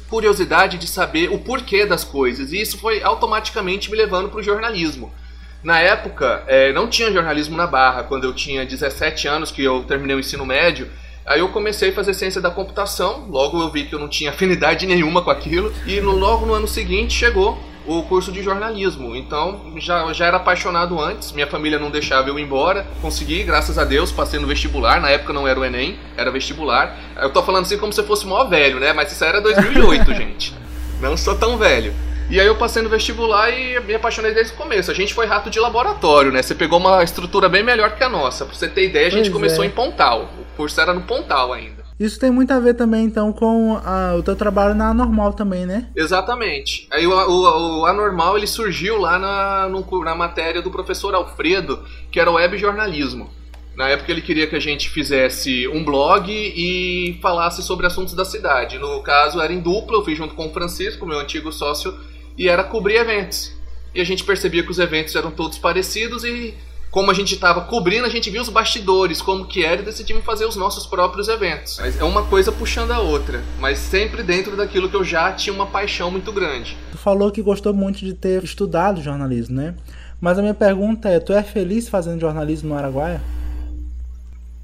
curiosidade 0.09 0.79
de 0.79 0.87
saber 0.87 1.29
o 1.31 1.37
porquê 1.37 1.85
das 1.85 2.03
coisas. 2.03 2.51
E 2.51 2.59
isso 2.59 2.79
foi 2.79 3.03
automaticamente 3.03 3.91
me 3.91 3.97
levando 3.97 4.29
para 4.29 4.39
o 4.39 4.43
jornalismo. 4.43 5.13
Na 5.61 5.79
época, 5.79 6.43
é, 6.47 6.73
não 6.73 6.87
tinha 6.87 7.11
jornalismo 7.11 7.55
na 7.55 7.67
Barra. 7.67 8.01
Quando 8.01 8.23
eu 8.23 8.33
tinha 8.33 8.65
17 8.65 9.27
anos, 9.27 9.51
que 9.51 9.63
eu 9.63 9.83
terminei 9.83 10.15
o 10.15 10.19
ensino 10.19 10.43
médio, 10.43 10.89
Aí 11.29 11.41
eu 11.41 11.49
comecei 11.49 11.91
a 11.91 11.93
fazer 11.93 12.15
ciência 12.15 12.41
da 12.41 12.49
computação, 12.49 13.27
logo 13.29 13.61
eu 13.61 13.69
vi 13.69 13.83
que 13.83 13.93
eu 13.93 13.99
não 13.99 14.07
tinha 14.07 14.31
afinidade 14.31 14.87
nenhuma 14.87 15.21
com 15.21 15.29
aquilo, 15.29 15.71
e 15.85 16.01
no, 16.01 16.09
logo 16.09 16.43
no 16.43 16.55
ano 16.55 16.67
seguinte 16.67 17.13
chegou 17.13 17.55
o 17.85 18.01
curso 18.01 18.31
de 18.31 18.41
jornalismo. 18.41 19.15
Então 19.15 19.73
já, 19.77 20.11
já 20.11 20.25
era 20.25 20.37
apaixonado 20.37 20.99
antes, 20.99 21.31
minha 21.31 21.45
família 21.45 21.77
não 21.77 21.91
deixava 21.91 22.29
eu 22.29 22.39
ir 22.39 22.41
embora. 22.41 22.87
Consegui, 22.99 23.43
graças 23.43 23.77
a 23.77 23.85
Deus, 23.85 24.11
passei 24.11 24.39
no 24.39 24.47
vestibular. 24.47 24.99
Na 24.99 25.11
época 25.11 25.31
não 25.31 25.47
era 25.47 25.59
o 25.59 25.63
Enem, 25.63 25.99
era 26.17 26.31
vestibular. 26.31 26.97
Eu 27.15 27.29
tô 27.29 27.43
falando 27.43 27.65
assim 27.65 27.77
como 27.77 27.93
se 27.93 28.01
fosse 28.01 28.25
mó 28.25 28.45
velho, 28.45 28.79
né? 28.79 28.91
Mas 28.91 29.11
isso 29.11 29.23
era 29.23 29.39
2008, 29.39 30.11
gente. 30.15 30.55
Não 30.99 31.15
sou 31.15 31.35
tão 31.35 31.59
velho. 31.59 31.93
E 32.31 32.39
aí 32.39 32.47
eu 32.47 32.55
passei 32.55 32.81
no 32.81 32.89
vestibular 32.89 33.51
e 33.51 33.79
me 33.81 33.93
apaixonei 33.93 34.33
desde 34.33 34.53
o 34.53 34.55
começo. 34.55 34.89
A 34.89 34.95
gente 34.95 35.13
foi 35.13 35.27
rato 35.27 35.51
de 35.51 35.59
laboratório, 35.59 36.31
né? 36.31 36.41
Você 36.41 36.55
pegou 36.55 36.79
uma 36.79 37.03
estrutura 37.03 37.47
bem 37.47 37.63
melhor 37.63 37.95
que 37.95 38.03
a 38.03 38.09
nossa. 38.09 38.45
Pra 38.45 38.55
você 38.55 38.67
ter 38.67 38.85
ideia, 38.85 39.05
a 39.05 39.11
gente 39.11 39.29
Pois 39.29 39.33
começou 39.33 39.63
é. 39.63 39.67
em 39.67 39.69
Pontal. 39.69 40.27
Curso 40.59 40.81
era 40.81 40.93
no 40.93 41.03
Pontal 41.03 41.53
ainda. 41.53 41.85
Isso 41.97 42.19
tem 42.19 42.29
muito 42.29 42.51
a 42.51 42.59
ver 42.59 42.73
também, 42.73 43.05
então, 43.05 43.31
com 43.31 43.77
a- 43.81 44.13
o 44.17 44.21
teu 44.21 44.35
trabalho 44.35 44.75
na 44.75 44.93
normal 44.93 45.31
também, 45.31 45.65
né? 45.65 45.87
Exatamente. 45.95 46.85
Aí 46.91 47.07
o, 47.07 47.11
o- 47.13 47.79
o 47.79 47.85
anormal 47.85 48.37
ele 48.37 48.45
surgiu 48.45 48.97
lá 48.99 49.17
na, 49.17 49.69
no 49.69 50.03
na 50.03 50.13
matéria 50.13 50.61
do 50.61 50.69
professor 50.69 51.15
Alfredo, 51.15 51.79
que 52.11 52.19
era 52.19 52.29
web 52.29 52.57
jornalismo. 52.57 53.29
Na 53.73 53.87
época 53.87 54.11
ele 54.11 54.21
queria 54.21 54.47
que 54.47 54.55
a 54.57 54.59
gente 54.59 54.89
fizesse 54.89 55.65
um 55.69 55.81
blog 55.85 56.29
e 56.29 57.17
falasse 57.21 57.63
sobre 57.63 57.87
assuntos 57.87 58.13
da 58.13 58.25
cidade. 58.25 58.77
No 58.77 59.01
caso 59.01 59.39
era 59.39 59.53
em 59.53 59.61
dupla, 59.61 59.95
eu 59.95 60.03
fiz 60.03 60.17
junto 60.17 60.35
com 60.35 60.47
o 60.47 60.51
Francisco, 60.53 61.05
meu 61.05 61.19
antigo 61.19 61.53
sócio, 61.53 61.97
e 62.37 62.49
era 62.49 62.65
cobrir 62.65 62.95
eventos. 62.97 63.53
E 63.95 64.01
a 64.01 64.03
gente 64.03 64.25
percebia 64.25 64.61
que 64.61 64.71
os 64.71 64.77
eventos 64.79 65.15
eram 65.15 65.31
todos 65.31 65.57
parecidos 65.57 66.25
e 66.25 66.53
como 66.91 67.11
a 67.11 67.13
gente 67.13 67.35
estava 67.35 67.61
cobrindo, 67.61 68.05
a 68.05 68.09
gente 68.09 68.29
viu 68.29 68.41
os 68.41 68.49
bastidores, 68.49 69.21
como 69.21 69.45
que 69.45 69.63
era 69.63 69.81
e 69.81 69.85
decidimos 69.85 70.25
fazer 70.25 70.45
os 70.45 70.55
nossos 70.55 70.87
próprios 70.87 71.27
eventos. 71.27 71.77
Mas 71.79 71.99
é 71.99 72.03
uma 72.03 72.25
coisa 72.25 72.51
puxando 72.51 72.91
a 72.91 72.99
outra, 72.99 73.43
mas 73.59 73.77
sempre 73.77 74.23
dentro 74.23 74.55
daquilo 74.55 74.89
que 74.89 74.95
eu 74.95 75.03
já 75.03 75.31
tinha 75.31 75.53
uma 75.53 75.67
paixão 75.67 76.09
muito 76.09 76.31
grande. 76.31 76.75
Tu 76.91 76.97
falou 76.97 77.31
que 77.31 77.41
gostou 77.41 77.73
muito 77.73 77.99
de 77.99 78.13
ter 78.13 78.43
estudado 78.43 79.01
jornalismo, 79.01 79.55
né? 79.55 79.75
Mas 80.19 80.37
a 80.37 80.41
minha 80.41 80.53
pergunta 80.53 81.07
é, 81.09 81.19
tu 81.19 81.31
é 81.31 81.43
feliz 81.43 81.87
fazendo 81.87 82.19
jornalismo 82.19 82.69
no 82.69 82.75
Araguaia? 82.75 83.21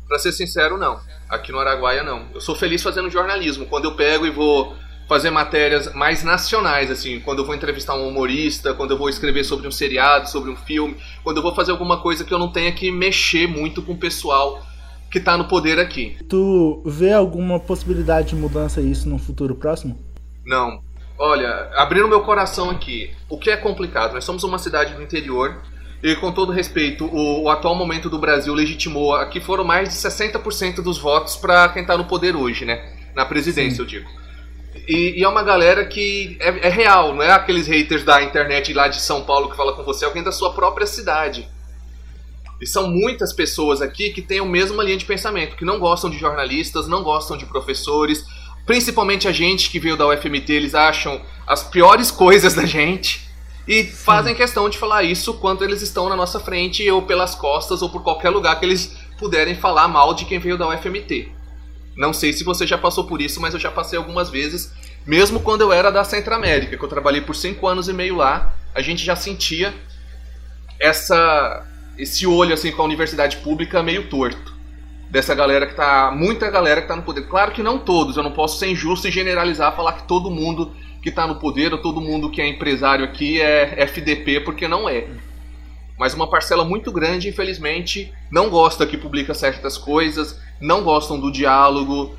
Pra 0.08 0.20
ser 0.20 0.32
sincero, 0.32 0.78
não. 0.78 1.00
Aqui 1.30 1.52
no 1.52 1.60
Araguaia, 1.60 2.04
não. 2.04 2.28
Eu 2.34 2.42
sou 2.42 2.56
feliz 2.56 2.84
fazendo 2.84 3.10
jornalismo. 3.10 3.66
Quando 3.66 3.86
eu 3.86 3.96
pego 3.96 4.26
e 4.26 4.30
vou 4.30 4.76
fazer 5.08 5.30
matérias 5.30 5.94
mais 5.94 6.24
nacionais, 6.24 6.90
assim, 6.90 7.20
quando 7.20 7.40
eu 7.40 7.46
vou 7.46 7.56
entrevistar 7.56 7.96
um 7.96 8.08
humorista, 8.08 8.74
quando 8.74 8.92
eu 8.92 8.98
vou 8.98 9.10
escrever 9.10 9.44
sobre 9.44 9.68
um 9.68 9.72
seriado, 9.72 10.30
sobre 10.30 10.50
um 10.50 10.56
filme, 10.56 10.98
quando 11.24 11.38
eu 11.38 11.44
vou 11.44 11.54
fazer 11.54 11.72
alguma 11.72 12.02
coisa 12.02 12.24
que 12.24 12.34
eu 12.34 12.40
não 12.40 12.52
tenha 12.52 12.72
que 12.72 12.92
mexer 12.92 13.48
muito 13.48 13.82
com 13.82 13.94
o 13.94 13.98
pessoal 13.98 14.64
que 15.12 15.20
tá 15.20 15.38
no 15.38 15.48
poder 15.48 15.80
aqui. 15.80 16.18
Tu 16.28 16.82
vê 16.86 17.14
alguma 17.14 17.60
possibilidade 17.60 18.30
de 18.30 18.36
mudança 18.36 18.82
isso 18.82 19.08
no 19.08 19.18
futuro 19.18 19.56
próximo? 19.56 19.98
Não. 20.46 20.84
Olha, 21.18 21.70
abrindo 21.76 22.08
meu 22.08 22.22
coração 22.22 22.70
aqui, 22.70 23.12
o 23.30 23.38
que 23.38 23.50
é 23.50 23.56
complicado? 23.56 24.14
Nós 24.14 24.26
somos 24.26 24.44
uma 24.44 24.60
cidade 24.60 24.94
do 24.94 25.02
interior 25.02 25.62
e, 26.04 26.16
com 26.18 26.32
todo 26.32 26.52
respeito, 26.52 27.06
o, 27.06 27.44
o 27.44 27.50
atual 27.50 27.76
momento 27.76 28.10
do 28.10 28.20
Brasil 28.20 28.54
legitimou. 28.54 29.16
Aqui 29.16 29.40
foram 29.40 29.64
mais 29.64 29.90
de 29.90 29.96
60% 29.96 30.82
dos 30.82 30.98
votos 30.98 31.38
para 31.38 31.70
quem 31.70 31.86
tá 31.86 31.98
no 31.98 32.06
poder 32.06 32.36
hoje, 32.36 32.66
né? 32.66 32.92
Na 33.16 33.26
presidência, 33.26 33.82
eu 33.82 33.86
digo. 33.86 34.10
E, 34.88 35.20
e 35.20 35.24
é 35.24 35.28
uma 35.28 35.44
galera 35.44 35.86
que 35.86 36.38
é, 36.40 36.68
é 36.68 36.70
real, 36.70 37.14
não 37.14 37.24
é 37.24 37.32
aqueles 37.32 37.68
haters 37.68 38.04
da 38.04 38.22
internet 38.22 38.74
lá 38.74 38.88
de 38.88 39.02
São 39.02 39.24
Paulo 39.24 39.50
que 39.50 39.56
fala 39.56 39.74
com 39.74 39.84
você, 39.84 40.06
é 40.06 40.08
alguém 40.08 40.24
da 40.24 40.32
sua 40.32 40.54
própria 40.54 40.86
cidade. 40.86 41.48
E 42.62 42.68
são 42.68 42.90
muitas 42.90 43.34
pessoas 43.34 43.82
aqui 43.82 44.12
que 44.12 44.22
têm 44.22 44.40
a 44.40 44.46
mesma 44.46 44.84
linha 44.84 44.98
de 44.98 45.06
pensamento, 45.06 45.56
que 45.56 45.66
não 45.66 45.80
gostam 45.80 46.10
de 46.10 46.18
jornalistas, 46.18 46.88
não 46.88 47.04
gostam 47.04 47.38
de 47.38 47.46
professores, 47.46 48.26
principalmente 48.66 49.28
a 49.28 49.32
gente 49.32 49.70
que 49.70 49.80
veio 49.80 49.98
da 49.98 50.08
UFMT, 50.08 50.52
eles 50.52 50.76
acham 50.76 51.22
as 51.48 51.64
piores 51.64 52.12
coisas 52.12 52.54
da 52.54 52.66
gente 52.66 53.30
e 53.68 53.84
fazem 53.84 54.36
questão 54.36 54.70
de 54.70 54.78
falar 54.78 55.04
isso 55.04 55.34
quando 55.36 55.64
eles 55.64 55.82
estão 55.82 56.08
na 56.08 56.16
nossa 56.16 56.40
frente, 56.40 56.90
ou 56.90 57.02
pelas 57.02 57.34
costas, 57.34 57.82
ou 57.82 57.90
por 57.90 58.04
qualquer 58.04 58.30
lugar 58.30 58.60
que 58.60 58.66
eles 58.66 58.96
puderem 59.18 59.56
falar 59.56 59.88
mal 59.88 60.14
de 60.14 60.26
quem 60.26 60.40
veio 60.40 60.58
da 60.58 60.68
UFMT. 60.70 61.32
Não 61.96 62.12
sei 62.14 62.34
se 62.34 62.44
você 62.44 62.68
já 62.68 62.78
passou 62.78 63.06
por 63.06 63.22
isso, 63.22 63.40
mas 63.40 63.54
eu 63.54 63.60
já 63.60 63.72
passei 63.72 63.98
algumas 63.98 64.30
vezes, 64.30 64.74
mesmo 65.06 65.40
quando 65.40 65.62
eu 65.62 65.72
era 65.72 65.92
da 65.92 66.04
Centro-América, 66.04 66.78
que 66.78 66.84
eu 66.84 66.90
trabalhei 66.90 67.22
por 67.22 67.36
cinco 67.36 67.68
anos 67.68 67.88
e 67.88 67.94
meio 67.94 68.16
lá, 68.16 68.54
a 68.74 68.82
gente 68.82 69.04
já 69.04 69.16
sentia 69.16 69.74
essa 70.80 71.66
esse 71.98 72.28
olho 72.28 72.54
assim 72.54 72.72
com 72.72 72.82
a 72.82 72.86
universidade 72.86 73.38
pública 73.38 73.82
meio 73.82 74.10
torto. 74.10 74.54
Dessa 75.10 75.34
galera 75.34 75.66
que 75.66 75.76
tá. 75.76 76.12
Muita 76.12 76.50
galera 76.50 76.82
que 76.82 76.88
tá 76.88 76.96
no 76.96 77.04
poder. 77.04 77.28
Claro 77.28 77.52
que 77.52 77.64
não 77.64 77.80
todos, 77.80 78.18
eu 78.18 78.24
não 78.24 78.32
posso 78.32 78.60
ser 78.60 78.68
injusto 78.68 79.08
e 79.08 79.12
generalizar, 79.12 79.76
falar 79.76 79.94
que 79.94 80.08
todo 80.08 80.30
mundo 80.30 80.74
que 81.02 81.12
tá 81.12 81.28
no 81.28 81.36
poder 81.36 81.72
ou 81.72 81.78
todo 81.78 82.02
mundo 82.02 82.32
que 82.32 82.42
é 82.42 82.48
empresário 82.48 83.06
aqui 83.06 83.40
é 83.40 83.76
FDP, 83.84 84.42
porque 84.42 84.68
não 84.68 84.90
é. 84.90 85.08
Mas 85.98 86.14
uma 86.14 86.30
parcela 86.30 86.66
muito 86.66 86.92
grande, 86.92 87.30
infelizmente, 87.30 88.14
não 88.30 88.50
gosta 88.50 88.86
que 88.86 88.98
publica 88.98 89.34
certas 89.34 89.78
coisas, 89.78 90.40
não 90.60 90.84
gostam 90.84 91.20
do 91.20 91.32
diálogo. 91.32 92.16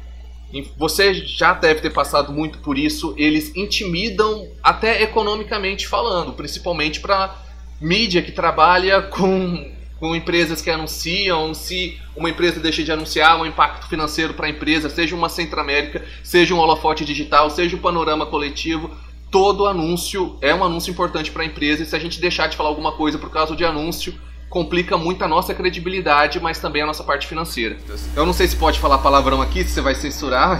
Você 0.78 1.14
já 1.14 1.52
deve 1.52 1.80
ter 1.80 1.90
passado 1.90 2.32
muito 2.32 2.58
por 2.58 2.78
isso. 2.78 3.14
Eles 3.18 3.54
intimidam, 3.54 4.48
até 4.62 5.02
economicamente 5.02 5.86
falando, 5.86 6.32
principalmente 6.32 7.00
para 7.00 7.36
mídia 7.78 8.22
que 8.22 8.32
trabalha 8.32 9.02
com, 9.02 9.70
com 10.00 10.16
empresas 10.16 10.62
que 10.62 10.70
anunciam. 10.70 11.52
Se 11.52 12.00
uma 12.16 12.30
empresa 12.30 12.58
deixa 12.58 12.82
de 12.82 12.90
anunciar, 12.90 13.38
um 13.38 13.44
impacto 13.44 13.88
financeiro 13.88 14.32
para 14.32 14.46
a 14.46 14.50
empresa, 14.50 14.88
seja 14.88 15.14
uma 15.14 15.28
Centro-América, 15.28 16.02
seja 16.22 16.54
um 16.54 16.58
holofote 16.58 17.04
digital, 17.04 17.50
seja 17.50 17.76
um 17.76 17.80
panorama 17.80 18.24
coletivo, 18.24 18.90
todo 19.30 19.66
anúncio 19.66 20.36
é 20.40 20.54
um 20.54 20.64
anúncio 20.64 20.90
importante 20.90 21.30
para 21.30 21.42
a 21.42 21.46
empresa. 21.46 21.82
E 21.82 21.86
se 21.86 21.94
a 21.96 21.98
gente 21.98 22.20
deixar 22.20 22.48
de 22.48 22.56
falar 22.56 22.68
alguma 22.68 22.92
coisa 22.92 23.18
por 23.18 23.30
causa 23.30 23.54
de 23.54 23.64
anúncio, 23.64 24.14
complica 24.48 24.96
muito 24.96 25.22
a 25.24 25.28
nossa 25.28 25.54
credibilidade, 25.54 26.40
mas 26.40 26.58
também 26.58 26.82
a 26.82 26.86
nossa 26.86 27.04
parte 27.04 27.26
financeira. 27.26 27.76
Eu 28.14 28.24
não 28.24 28.32
sei 28.32 28.46
se 28.46 28.56
pode 28.56 28.78
falar 28.78 28.98
palavrão 28.98 29.42
aqui, 29.42 29.64
se 29.64 29.70
você 29.70 29.80
vai 29.80 29.94
censurar, 29.94 30.50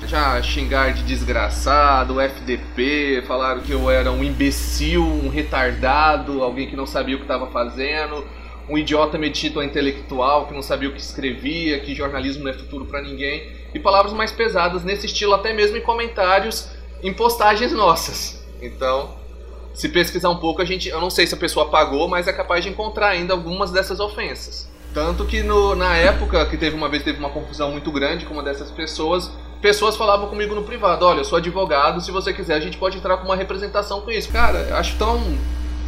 mas 0.00 0.10
já 0.10 0.40
xingar 0.42 0.92
de 0.92 1.02
desgraçado, 1.02 2.20
FDP, 2.20 3.22
falaram 3.26 3.60
que 3.60 3.72
eu 3.72 3.90
era 3.90 4.10
um 4.10 4.22
imbecil, 4.22 5.04
um 5.04 5.28
retardado, 5.28 6.42
alguém 6.42 6.68
que 6.68 6.76
não 6.76 6.86
sabia 6.86 7.16
o 7.16 7.18
que 7.18 7.24
estava 7.24 7.48
fazendo, 7.48 8.24
um 8.68 8.78
idiota 8.78 9.18
metido 9.18 9.60
a 9.60 9.64
intelectual 9.64 10.46
que 10.46 10.54
não 10.54 10.62
sabia 10.62 10.88
o 10.88 10.92
que 10.92 11.00
escrevia, 11.00 11.80
que 11.80 11.94
jornalismo 11.94 12.44
não 12.44 12.50
é 12.50 12.54
futuro 12.54 12.84
para 12.86 13.02
ninguém, 13.02 13.52
e 13.74 13.78
palavras 13.78 14.12
mais 14.12 14.32
pesadas 14.32 14.84
nesse 14.84 15.06
estilo, 15.06 15.34
até 15.34 15.52
mesmo 15.52 15.76
em 15.76 15.80
comentários, 15.80 16.70
em 17.02 17.12
postagens 17.12 17.72
nossas. 17.72 18.42
Então, 18.60 19.14
se 19.74 19.88
pesquisar 19.88 20.30
um 20.30 20.36
pouco, 20.36 20.62
a 20.62 20.64
gente, 20.64 20.88
eu 20.88 21.00
não 21.00 21.10
sei 21.10 21.26
se 21.26 21.34
a 21.34 21.36
pessoa 21.36 21.68
pagou, 21.68 22.08
mas 22.08 22.28
é 22.28 22.32
capaz 22.32 22.62
de 22.62 22.70
encontrar 22.70 23.08
ainda 23.08 23.32
algumas 23.32 23.70
dessas 23.70 24.00
ofensas. 24.00 24.70
Tanto 24.94 25.24
que 25.24 25.42
no, 25.42 25.74
na 25.74 25.96
época 25.96 26.44
que 26.46 26.56
teve 26.56 26.76
uma 26.76 26.88
vez 26.88 27.02
teve 27.02 27.18
uma 27.18 27.30
confusão 27.30 27.70
muito 27.70 27.90
grande 27.90 28.26
com 28.26 28.34
uma 28.34 28.42
dessas 28.42 28.70
pessoas, 28.70 29.30
pessoas 29.60 29.96
falavam 29.96 30.28
comigo 30.28 30.54
no 30.54 30.64
privado, 30.64 31.06
olha, 31.06 31.20
eu 31.20 31.24
sou 31.24 31.38
advogado, 31.38 32.00
se 32.02 32.10
você 32.10 32.32
quiser 32.32 32.54
a 32.54 32.60
gente 32.60 32.76
pode 32.76 32.98
entrar 32.98 33.16
com 33.16 33.24
uma 33.24 33.36
representação 33.36 34.02
com 34.02 34.10
isso. 34.10 34.30
Cara, 34.30 34.58
eu 34.58 34.76
acho 34.76 34.96
tão 34.98 35.18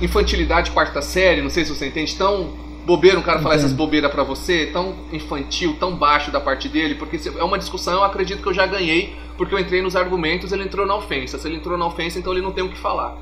infantilidade 0.00 0.70
quarta 0.70 1.03
série, 1.03 1.42
não 1.42 1.50
sei 1.50 1.64
se 1.64 1.74
você 1.74 1.87
entende, 1.87 2.16
tão 2.16 2.64
bobeira 2.87 3.18
um 3.18 3.22
cara 3.22 3.40
falar 3.40 3.57
essas 3.57 3.72
bobeiras 3.72 4.11
pra 4.11 4.22
você, 4.22 4.66
tão 4.66 4.94
infantil, 5.12 5.77
tão 5.79 5.96
baixo 5.96 6.31
da 6.31 6.40
parte 6.40 6.68
dele, 6.68 6.94
porque 6.94 7.20
é 7.29 7.44
uma 7.44 7.59
discussão, 7.59 7.94
eu 7.94 8.05
acredito 8.05 8.42
que 8.42 8.48
eu 8.48 8.55
já 8.55 8.66
ganhei, 8.66 9.16
porque 9.37 9.55
eu 9.55 9.59
entrei 9.59 9.83
nos 9.83 9.97
argumentos, 9.97 10.53
ele 10.53 10.64
entrou 10.64 10.87
na 10.87 10.97
ofensa. 10.97 11.38
Se 11.38 11.49
ele 11.49 11.57
entrou 11.57 11.77
na 11.77 11.87
ofensa, 11.87 12.18
então 12.18 12.33
ele 12.33 12.42
não 12.42 12.53
tem 12.53 12.64
o 12.64 12.70
que 12.70 12.79
falar. 12.79 13.16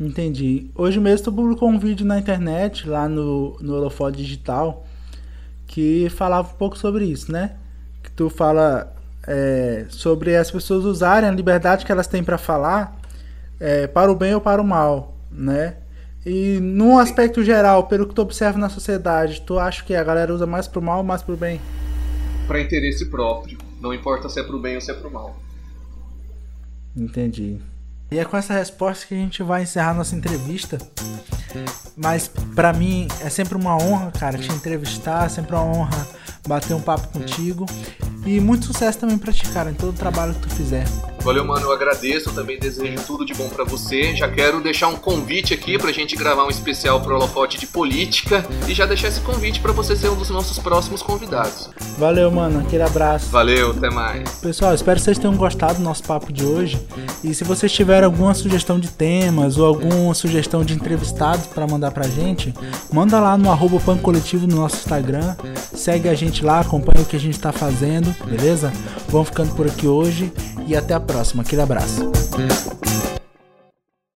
Entendi. 0.00 0.70
Hoje 0.74 0.98
mesmo 0.98 1.24
tu 1.24 1.32
publicou 1.32 1.68
um 1.68 1.78
vídeo 1.78 2.04
na 2.04 2.18
internet, 2.18 2.88
lá 2.88 3.08
no, 3.08 3.56
no 3.60 3.74
Holofote 3.76 4.16
Digital, 4.16 4.84
que 5.66 6.08
falava 6.10 6.50
um 6.50 6.56
pouco 6.56 6.76
sobre 6.76 7.04
isso, 7.04 7.30
né? 7.30 7.56
Que 8.02 8.10
tu 8.10 8.28
fala 8.28 8.92
é, 9.26 9.86
sobre 9.88 10.36
as 10.36 10.50
pessoas 10.50 10.84
usarem 10.84 11.28
a 11.28 11.32
liberdade 11.32 11.86
que 11.86 11.92
elas 11.92 12.06
têm 12.06 12.24
para 12.24 12.36
falar 12.36 13.00
é, 13.60 13.86
para 13.86 14.10
o 14.10 14.16
bem 14.16 14.34
ou 14.34 14.40
para 14.40 14.60
o 14.60 14.64
mal, 14.64 15.14
né? 15.30 15.76
E 16.26 16.58
num 16.60 16.98
aspecto 16.98 17.44
geral, 17.44 17.84
pelo 17.84 18.06
que 18.06 18.14
tu 18.14 18.22
observa 18.22 18.58
na 18.58 18.68
sociedade, 18.68 19.42
tu 19.42 19.58
acha 19.58 19.84
que 19.84 19.94
a 19.94 20.02
galera 20.02 20.32
usa 20.32 20.46
mais 20.46 20.66
pro 20.66 20.82
mal 20.82 20.98
ou 20.98 21.04
mais 21.04 21.22
pro 21.22 21.36
bem? 21.36 21.60
Pra 22.46 22.60
interesse 22.60 23.06
próprio, 23.06 23.58
não 23.84 23.92
importa 23.92 24.30
se 24.30 24.40
é 24.40 24.42
pro 24.42 24.58
bem 24.58 24.76
ou 24.76 24.80
se 24.80 24.90
é 24.90 24.94
pro 24.94 25.10
mal. 25.10 25.36
Entendi. 26.96 27.60
E 28.10 28.18
é 28.18 28.24
com 28.24 28.36
essa 28.36 28.54
resposta 28.54 29.06
que 29.06 29.14
a 29.14 29.16
gente 29.16 29.42
vai 29.42 29.62
encerrar 29.62 29.92
nossa 29.92 30.16
entrevista. 30.16 30.78
Mas 31.94 32.26
pra 32.54 32.72
mim 32.72 33.06
é 33.20 33.28
sempre 33.28 33.56
uma 33.56 33.76
honra, 33.76 34.10
cara, 34.12 34.38
te 34.38 34.50
entrevistar, 34.50 35.26
é 35.26 35.28
sempre 35.28 35.54
uma 35.54 35.64
honra 35.64 36.06
bater 36.48 36.74
um 36.74 36.80
papo 36.80 37.08
contigo. 37.08 37.66
E 38.24 38.40
muito 38.40 38.66
sucesso 38.66 38.98
também 38.98 39.18
pra 39.18 39.32
ti, 39.32 39.46
cara, 39.50 39.70
em 39.70 39.74
todo 39.74 39.90
o 39.94 39.98
trabalho 39.98 40.32
que 40.34 40.40
tu 40.40 40.50
fizer. 40.54 40.84
Valeu, 41.24 41.42
mano, 41.42 41.62
eu 41.62 41.72
agradeço, 41.72 42.28
eu 42.28 42.34
também 42.34 42.58
desejo 42.58 43.02
tudo 43.06 43.24
de 43.24 43.32
bom 43.32 43.48
pra 43.48 43.64
você. 43.64 44.14
Já 44.14 44.28
quero 44.28 44.60
deixar 44.60 44.88
um 44.88 44.96
convite 44.96 45.54
aqui 45.54 45.78
pra 45.78 45.90
gente 45.90 46.14
gravar 46.14 46.44
um 46.44 46.50
especial 46.50 47.00
pro 47.00 47.14
Holofote 47.14 47.58
de 47.58 47.66
Política 47.66 48.44
e 48.68 48.74
já 48.74 48.84
deixar 48.84 49.08
esse 49.08 49.22
convite 49.22 49.58
pra 49.58 49.72
você 49.72 49.96
ser 49.96 50.10
um 50.10 50.16
dos 50.16 50.28
nossos 50.28 50.58
próximos 50.58 51.00
convidados. 51.00 51.70
Valeu, 51.96 52.30
mano, 52.30 52.60
aquele 52.60 52.82
abraço. 52.82 53.30
Valeu, 53.30 53.70
até 53.70 53.88
mais. 53.88 54.28
Pessoal, 54.32 54.74
espero 54.74 54.98
que 54.98 55.04
vocês 55.04 55.18
tenham 55.18 55.34
gostado 55.34 55.76
do 55.76 55.82
nosso 55.82 56.02
papo 56.02 56.30
de 56.30 56.44
hoje. 56.44 56.78
E 57.22 57.32
se 57.32 57.42
vocês 57.42 57.72
tiverem 57.72 58.04
alguma 58.04 58.34
sugestão 58.34 58.78
de 58.78 58.90
temas 58.90 59.56
ou 59.56 59.64
alguma 59.64 60.12
sugestão 60.12 60.62
de 60.62 60.74
entrevistados 60.74 61.46
para 61.46 61.66
mandar 61.66 61.90
pra 61.92 62.06
gente, 62.06 62.52
manda 62.92 63.18
lá 63.18 63.38
no 63.38 63.50
arroba 63.50 63.80
Pan 63.80 63.96
Coletivo 63.96 64.46
no 64.46 64.56
nosso 64.56 64.76
Instagram. 64.76 65.34
Segue 65.72 66.06
a 66.06 66.14
gente 66.14 66.44
lá, 66.44 66.60
acompanha 66.60 67.02
o 67.02 67.06
que 67.06 67.16
a 67.16 67.20
gente 67.20 67.40
tá 67.40 67.50
fazendo, 67.50 68.14
beleza? 68.26 68.70
Vamos 69.08 69.28
ficando 69.28 69.54
por 69.54 69.66
aqui 69.66 69.86
hoje 69.86 70.30
e 70.66 70.76
até 70.76 70.94
a 70.94 71.00
próxima. 71.00 71.42
Aquele 71.42 71.62
abraço. 71.62 72.10